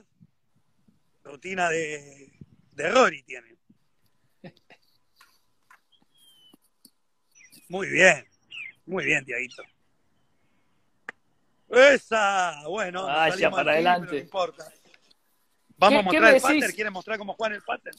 [1.25, 2.33] Rutina de,
[2.73, 3.57] de Rory tiene.
[7.68, 8.24] Muy bien.
[8.87, 9.62] Muy bien, Tiaguito.
[11.68, 12.62] Esa.
[12.68, 14.12] Bueno, Vaya para adelante.
[14.12, 14.64] no importa.
[15.79, 16.72] Vamos a ¿Qué- qué mostrar el pattern.
[16.74, 17.97] ¿Quieren mostrar cómo juegan el pattern?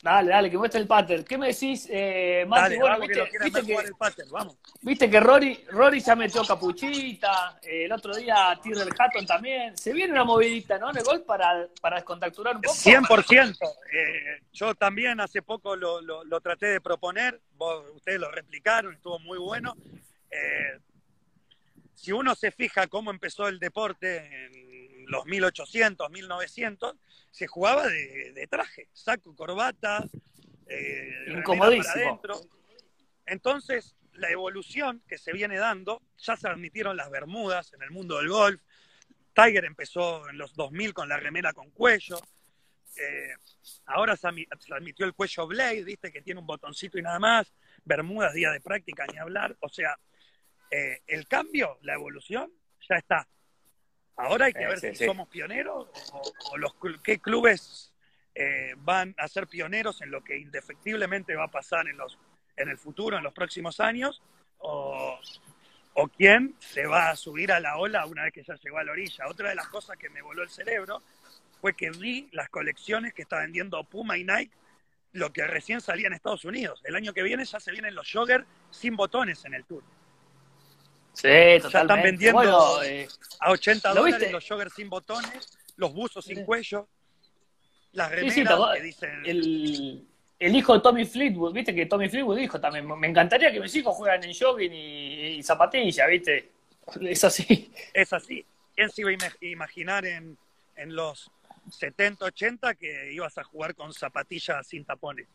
[0.00, 1.24] Dale, dale, que muestre el pattern.
[1.24, 2.62] ¿Qué me decís, eh, Mati?
[2.62, 4.30] Dale, bueno, vamos viste, que, el pattern.
[4.30, 4.56] Vamos.
[4.80, 9.76] viste que Rory, Rory ya metió capuchita, eh, el otro día Tyrrell Hatton también.
[9.76, 10.90] Se viene una movidita, ¿no?
[10.90, 12.76] En el gol para, para descontracturar un poco.
[12.76, 13.56] 100%.
[13.92, 18.94] Eh, yo también hace poco lo, lo- lo traté de proponer, vos, ustedes lo replicaron,
[18.94, 19.74] estuvo muy bueno.
[20.30, 20.78] Eh,
[21.94, 24.52] si uno se fija cómo empezó el deporte en
[25.08, 26.96] los 1800, 1900,
[27.30, 30.04] se jugaba de, de traje, saco, corbata,
[30.68, 31.94] eh, Incomodísimo.
[31.94, 32.40] para adentro.
[33.26, 38.18] Entonces, la evolución que se viene dando, ya se admitieron las bermudas en el mundo
[38.18, 38.60] del golf.
[39.34, 42.18] Tiger empezó en los 2000 con la remera con cuello.
[42.96, 43.34] Eh,
[43.86, 47.52] ahora se admitió el cuello Blade, viste, que tiene un botoncito y nada más.
[47.84, 49.56] Bermudas, día de práctica, ni hablar.
[49.60, 49.98] O sea,
[50.70, 52.52] eh, el cambio, la evolución,
[52.88, 53.28] ya está.
[54.18, 55.04] Ahora hay que ver sí, si sí.
[55.06, 57.92] somos pioneros o, o los, qué clubes
[58.34, 62.18] eh, van a ser pioneros en lo que indefectiblemente va a pasar en, los,
[62.56, 64.20] en el futuro, en los próximos años,
[64.58, 65.18] o,
[65.94, 68.84] o quién se va a subir a la ola una vez que ya llegó a
[68.84, 69.26] la orilla.
[69.28, 71.02] Otra de las cosas que me voló el cerebro
[71.60, 74.54] fue que vi las colecciones que está vendiendo Puma y Nike,
[75.12, 76.80] lo que recién salía en Estados Unidos.
[76.84, 79.82] El año que viene ya se vienen los joggers sin botones en el tour.
[81.20, 81.66] Sí, totalmente.
[81.66, 83.08] están vendiendo- Bueno, eh,
[83.40, 84.32] A 80 ¿Lo dólares viste?
[84.32, 86.88] los joggers sin botones, los buzos sin cuello,
[87.92, 88.44] las remeras sí,
[88.74, 89.22] que dicen...
[89.26, 90.06] el,
[90.38, 93.74] el hijo de Tommy Fleetwood, viste que Tommy Fleetwood dijo también, me encantaría que mis
[93.74, 96.50] hijos jueguen en jogging y, y zapatilla, viste.
[97.02, 97.72] Es así.
[97.92, 98.44] Es así.
[98.74, 100.38] ¿Quién se iba a ima- imaginar en,
[100.76, 101.30] en los
[101.70, 105.26] 70, 80 que ibas a jugar con zapatillas sin tapones?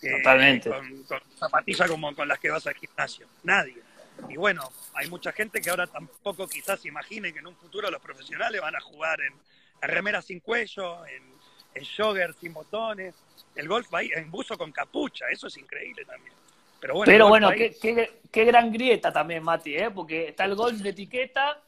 [0.00, 0.68] Que- Totalmente.
[0.70, 3.26] Con, con zapatillas como con las que vas al gimnasio.
[3.42, 3.82] Nadie.
[4.28, 4.62] Y bueno,
[4.94, 8.76] hay mucha gente que ahora tampoco quizás imagine que en un futuro los profesionales van
[8.76, 9.32] a jugar en,
[9.82, 11.22] en remeras sin cuello, en,
[11.74, 13.14] en joggers sin botones.
[13.54, 16.34] El golf va ahí, en buzo con capucha, eso es increíble también.
[16.80, 19.90] Pero bueno, Pero bueno, qué, qué- qué gran grieta también, Mati, ¿eh?
[19.90, 21.60] porque está el golf de etiqueta.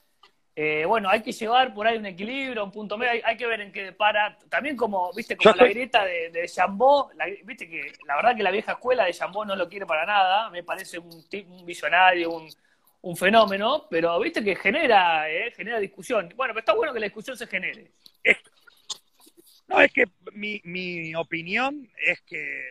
[0.62, 3.46] Eh, bueno, hay que llevar por ahí un equilibrio, un punto medio, hay, hay que
[3.46, 4.38] ver en qué para.
[4.48, 8.42] También como, viste, como la grieta de, de Jambó, la- viste que la verdad que
[8.42, 11.10] la vieja escuela de Jambó no lo quiere para nada, me parece un,
[11.48, 12.48] un visionario, un,
[13.02, 16.28] un fenómeno, pero viste que genera, eh, genera discusión.
[16.36, 17.92] Bueno, pero está bueno que la discusión se genere.
[19.68, 22.70] No, es que mi, mi opinión es que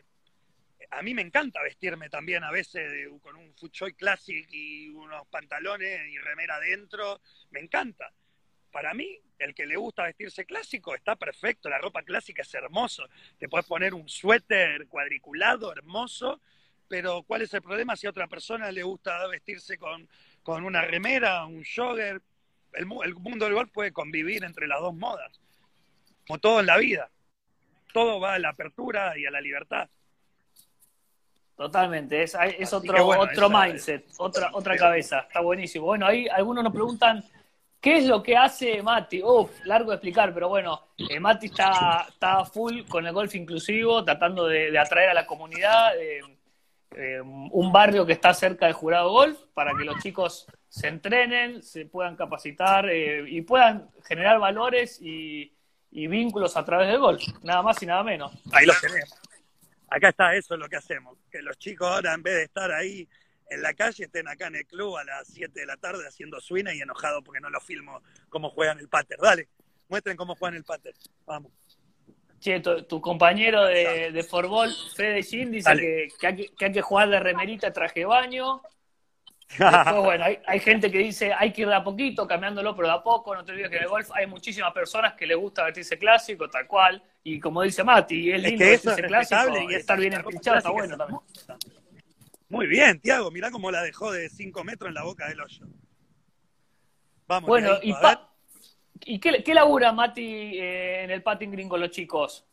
[0.92, 5.28] a mí me encanta vestirme también a veces de- con un Fuchoy Classic y unos
[5.28, 7.22] pantalones y remera adentro.
[7.52, 8.12] Me encanta.
[8.72, 11.70] Para mí, el que le gusta vestirse clásico está perfecto.
[11.70, 13.08] La ropa clásica es hermoso.
[13.38, 16.42] Te puedes poner un suéter cuadriculado, hermoso.
[16.88, 20.08] Pero ¿cuál es el problema si a otra persona le gusta vestirse con,
[20.44, 22.22] con una remera, un jogger?
[22.74, 25.40] El, el mundo del golf puede convivir entre las dos modas
[26.30, 27.10] como todo en la vida.
[27.92, 29.90] Todo va a la apertura y a la libertad.
[31.60, 35.88] Totalmente, es, es otro, bueno, otro esa- mindset, otra, otra cabeza, está buenísimo.
[35.88, 37.22] Bueno, ahí algunos nos preguntan,
[37.82, 39.22] ¿qué es lo que hace Mati?
[39.22, 44.06] Uf, largo de explicar, pero bueno, eh, Mati está, está full con el golf inclusivo,
[44.06, 46.22] tratando de, de atraer a la comunidad, eh,
[46.96, 51.62] eh, un barrio que está cerca de Jurado Golf, para que los chicos se entrenen,
[51.62, 55.52] se puedan capacitar eh, y puedan generar valores y,
[55.92, 58.32] y vínculos a través del golf, nada más y nada menos.
[58.54, 59.10] Ahí lo tenemos.
[59.90, 61.18] Acá está, eso es lo que hacemos.
[61.32, 63.08] Que los chicos ahora, en vez de estar ahí
[63.50, 66.40] en la calle, estén acá en el club a las 7 de la tarde haciendo
[66.40, 69.18] swing y enojados porque no lo filmo cómo juegan el pater.
[69.20, 69.50] Dale,
[69.88, 70.94] muestren cómo juegan el pater.
[71.26, 71.52] Vamos.
[72.40, 76.66] Che, tu, tu compañero de, de Forbol, Fede Gin, dice que, que hay que, que
[76.66, 78.62] hay que jugar de remerita, traje de baño.
[79.58, 82.88] Después, bueno, hay, hay gente que dice hay que ir de a poquito, cambiándolo, pero
[82.88, 83.36] de a poco.
[83.36, 86.50] No te olvides que en el golf hay muchísimas personas que les gusta vestirse clásico,
[86.50, 87.04] tal cual.
[87.24, 89.80] Y como dice Mati, es Es lindo que eso es vestirse clásico y y es-
[89.82, 90.98] estar bien empinchado está bueno es
[91.46, 91.74] también.
[92.48, 95.68] Muy bien, Tiago, mirá cómo la dejó de 5 metros en la boca del hoyo.
[97.28, 98.20] Vamos, Bueno, y, Tiaguito, a ver.
[99.06, 100.24] ¿y qué, qué labura Mati
[100.58, 102.46] eh, en el patting green con los chicos?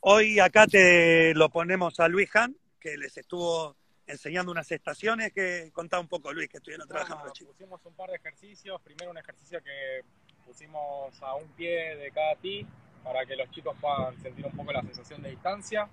[0.00, 5.70] Hoy acá te lo ponemos a Luis Han, que les estuvo enseñando unas estaciones que
[5.72, 7.54] contá un poco, Luis, que estuvieron trabajando Bueno, los chicos.
[7.54, 8.80] pusimos un par de ejercicios.
[8.82, 10.02] Primero un ejercicio que
[10.44, 12.66] pusimos a un pie de cada tee
[13.04, 15.88] para que los chicos puedan sentir un poco la sensación de distancia,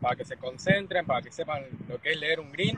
[0.00, 2.76] para que se concentren, para que sepan lo que es leer un green.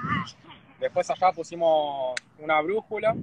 [0.79, 3.17] Después allá pusimos una brújula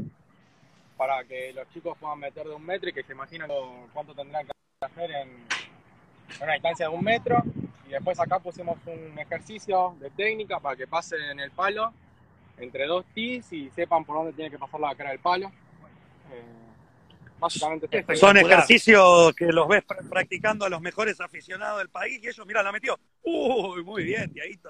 [0.97, 3.49] para que los chicos puedan meter de un metro y que se imaginen
[3.93, 4.51] cuánto tendrán que
[4.81, 7.43] hacer en, en una distancia de un metro.
[7.87, 11.93] Y después acá pusimos un ejercicio de técnica para que pasen el palo
[12.57, 15.47] entre dos tees y sepan por dónde tiene que pasar la cara del palo.
[16.31, 16.72] Eh,
[17.43, 18.15] básicamente es esto.
[18.15, 22.45] Son ejercicios que los ves pr- practicando a los mejores aficionados del país y ellos,
[22.47, 22.99] mira, la metió.
[23.23, 24.69] Uy, muy bien, Tiaguito.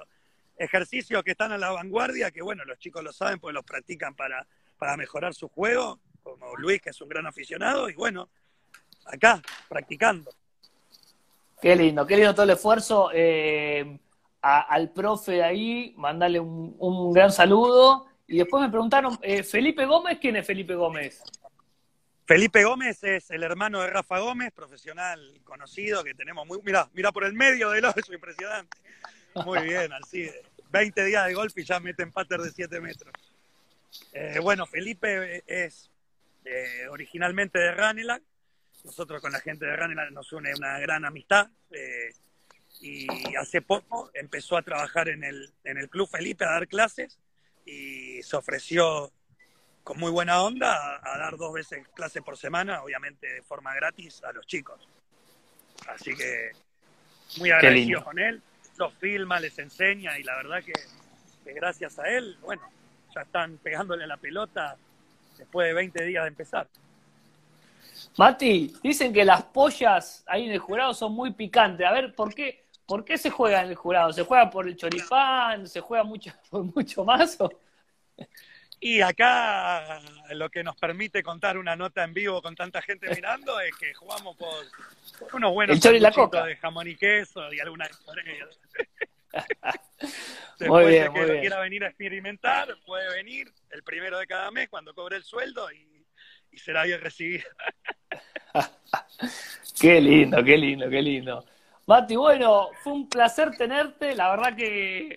[0.58, 4.16] Ejercicios que están a la vanguardia, que bueno, los chicos lo saben, pues los practican
[4.16, 4.46] para,
[4.78, 8.30] para mejorar su juego, como Luis, que es un gran aficionado, y bueno,
[9.06, 10.32] acá, practicando.
[11.62, 13.10] Qué lindo, qué lindo todo el esfuerzo.
[13.14, 13.98] Eh,
[14.42, 18.06] a- al profe de ahí, mandarle un, un gran saludo.
[18.28, 20.18] Y después me preguntaron, eh, ¿Felipe Gómez?
[20.20, 21.24] ¿Quién es Felipe Gómez?
[22.26, 26.60] Felipe Gómez es el hermano de Rafa Gómez, profesional conocido que tenemos muy.
[26.64, 28.78] Mira, mira por el medio del hoyo, impresionante.
[29.46, 30.30] Muy bien, así.
[30.72, 33.14] 20 días de golf y ya mete pater de 7 metros.
[34.14, 35.92] Eh, bueno, Felipe es
[36.46, 38.22] eh, originalmente de Ranelagh.
[38.84, 41.50] Nosotros con la gente de Ranelagh nos une una gran amistad.
[41.72, 42.14] Eh,
[42.80, 47.20] y hace poco empezó a trabajar en el, en el Club Felipe a dar clases
[47.66, 49.12] y se ofreció
[49.84, 53.74] con muy buena onda a, a dar dos veces clase por semana, obviamente de forma
[53.76, 54.88] gratis a los chicos.
[55.88, 56.52] Así que
[57.38, 58.42] muy agradecido con él,
[58.78, 60.74] los filma, les enseña y la verdad que,
[61.44, 62.64] que gracias a él, bueno,
[63.14, 64.78] ya están pegándole la pelota
[65.38, 66.68] después de 20 días de empezar.
[68.18, 71.86] Mati, dicen que las pollas ahí en el jurado son muy picantes.
[71.86, 74.14] A ver, ¿por qué, ¿por qué se juega en el jurado?
[74.14, 75.68] ¿Se juega por el choripán?
[75.68, 77.38] ¿Se juega mucho, por mucho más?
[78.86, 83.58] Y acá lo que nos permite contar una nota en vivo con tanta gente mirando
[83.62, 84.54] es que jugamos por,
[85.20, 86.46] por unos buenos El chori y la sanguchitos coca.
[86.48, 88.26] de jamón y queso y alguna historia.
[90.60, 91.40] Muy Después bien, de muy que bien.
[91.42, 95.72] quiera venir a experimentar, puede venir el primero de cada mes cuando cobre el sueldo
[95.72, 96.06] y,
[96.52, 97.46] y será bien recibido.
[99.80, 101.46] Qué lindo, qué lindo, qué lindo.
[101.86, 104.16] Mati, bueno, fue un placer tenerte.
[104.16, 105.16] La verdad que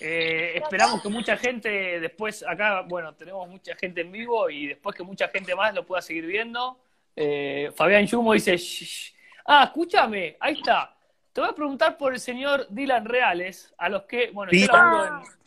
[0.00, 4.96] eh, esperamos que mucha gente después, acá, bueno, tenemos mucha gente en vivo y después
[4.96, 6.78] que mucha gente más lo pueda seguir viendo.
[7.14, 9.14] Eh, Fabián Yumo dice, "Shh, shh".
[9.46, 10.94] ah, escúchame, ahí está.
[11.32, 15.04] Te voy a preguntar por el señor Dylan Reales, a los que, bueno, yo laburo
[15.06, 15.38] en,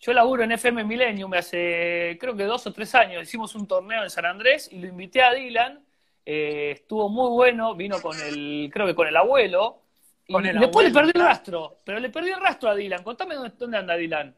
[0.00, 3.22] yo laburo en FM Millennium hace creo que dos o tres años.
[3.22, 5.84] Hicimos un torneo en San Andrés y lo invité a Dylan.
[6.26, 9.83] Eh, estuvo muy bueno, vino con el, creo que con el abuelo.
[10.26, 13.02] Y Con el después le perdí el rastro, pero le perdí el rastro a Dylan.
[13.02, 14.34] Contame dónde, dónde anda Dylan.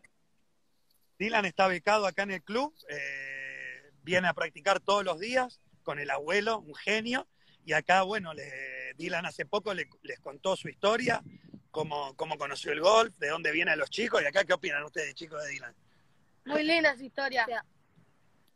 [1.18, 5.98] Dylan está becado acá en el club, eh, viene a practicar todos los días con
[5.98, 7.26] el abuelo, un genio,
[7.64, 11.22] y acá, bueno, le- Dylan hace poco le- les contó su historia,
[11.70, 15.14] cómo, cómo conoció el golf, de dónde vienen los chicos, y acá, ¿qué opinan ustedes,
[15.14, 15.74] chicos de Dylan?
[16.46, 17.46] Muy linda su historia.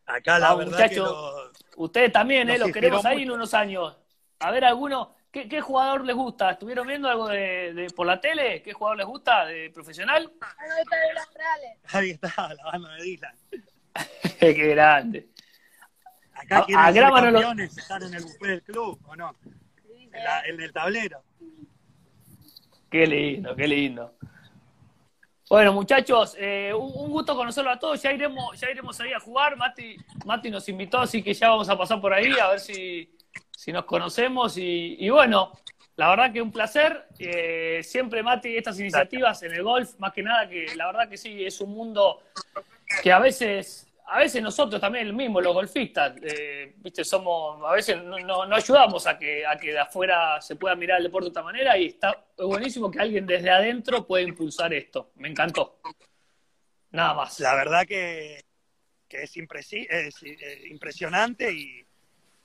[0.06, 0.90] Acá la Ah, verdad muchacho.
[0.90, 1.52] que lo-
[1.84, 3.96] Ustedes también, eh, lo inspiró queremos ahí en unos años.
[4.40, 6.50] A ver, alguno, ¿qué, qué jugador les gusta?
[6.52, 8.62] ¿Estuvieron viendo algo de, de- por la tele?
[8.62, 10.30] ¿Qué jugador les gusta de profesional?
[10.40, 11.78] Ahí está de las reales.
[11.94, 13.36] ahí está, la banda de Dylan.
[14.40, 15.28] Qué grande.
[16.34, 19.16] Acá A- quieren a ser no lo- campeones, están en el buffet del club, ¿o
[19.16, 19.34] no?
[20.12, 21.22] En, la- en el tablero.
[22.90, 24.14] Qué lindo, qué lindo.
[25.48, 28.00] Bueno, muchachos, eh, un, un gusto conocerlo a todos.
[28.02, 29.56] Ya iremos, ya iremos ahí a jugar.
[29.56, 33.12] Mati, Mati nos invitó, así que ya vamos a pasar por ahí a ver si,
[33.60, 34.56] si nos conocemos.
[34.56, 35.52] Y, y bueno,
[35.96, 37.08] la verdad que un placer.
[37.18, 41.18] Eh, siempre, Mati, estas iniciativas en el golf, más que nada, que la verdad que
[41.18, 42.22] sí, es un mundo
[43.02, 48.02] que a veces, a veces nosotros también mismo, los golfistas, eh, viste, somos, a veces
[48.02, 51.26] no, no- no ayudamos a que, a que de afuera se pueda mirar el deporte
[51.26, 55.10] de otra manera y está buenísimo que alguien desde adentro pueda impulsar esto.
[55.16, 55.80] Me encantó.
[56.92, 57.38] Nada más.
[57.40, 58.42] La verdad que,
[59.06, 61.84] que es, impresi- es, eh, impresionante y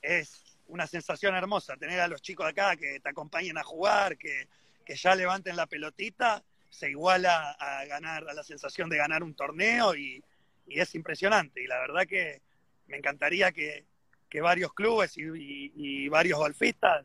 [0.02, 4.48] es una sensación hermosa tener a los chicos acá que te acompañen a jugar, que,
[4.84, 9.34] que ya levanten la pelotita, se iguala a ganar, a la sensación de ganar un
[9.34, 10.22] torneo y,
[10.66, 11.62] y es impresionante.
[11.62, 12.42] Y la verdad que
[12.88, 13.84] me encantaría que,
[14.28, 17.04] que varios clubes y, y- y varios golfistas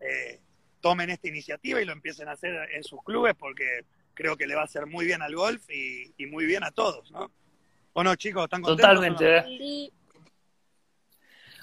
[0.00, 0.40] eh,
[0.80, 3.84] tomen esta iniciativa y lo empiecen a hacer en sus clubes porque
[4.14, 6.70] creo que le va a hacer muy bien al golf y, y muy bien a
[6.70, 7.30] todos, ¿no?
[7.92, 8.44] ¿O no, chicos?
[8.44, 8.94] ¿Están contentos?
[8.94, 9.24] Totalmente.
[9.24, 9.30] no?
[9.30, 9.58] ¿eh?
[9.58, 9.92] Sí.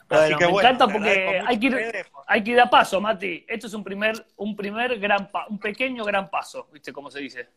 [0.09, 2.69] Bueno, Así que me bueno, encanta porque hay que, ir, por- hay que ir a
[2.69, 3.45] paso, Mati.
[3.47, 7.19] Esto es un primer, un primer gran pa- un pequeño gran paso, ¿viste cómo se
[7.19, 7.49] dice?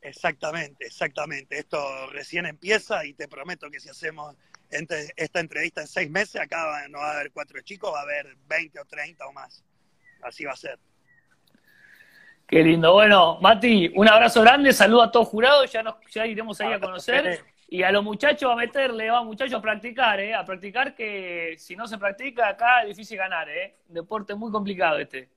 [0.00, 1.58] Exactamente, exactamente.
[1.58, 4.34] Esto recién empieza y te prometo que si hacemos
[4.70, 8.02] entre- esta entrevista en seis meses, acá no va a haber cuatro chicos, va a
[8.02, 9.64] haber 20 o 30 o más.
[10.22, 10.78] Así va a ser.
[12.46, 12.92] Qué lindo.
[12.92, 16.80] Bueno, Mati, un abrazo grande, saludo a todos jurados, ya nos, ya iremos ahí a
[16.80, 17.42] conocer.
[17.72, 21.74] Y a los muchachos a meterle, va muchachos a practicar, eh, a practicar que si
[21.74, 23.78] no se practica acá es difícil ganar, eh.
[23.88, 25.30] Deporte muy complicado este.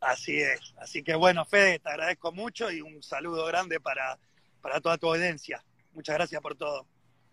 [0.00, 0.74] Así es.
[0.76, 4.18] Así que bueno, Fede, te agradezco mucho y un saludo grande para,
[4.60, 5.62] para toda tu audiencia.
[5.92, 6.88] Muchas gracias por todo.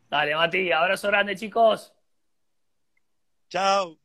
[0.08, 1.92] Dale, Mati, abrazo grande, chicos.
[3.50, 3.98] Chao.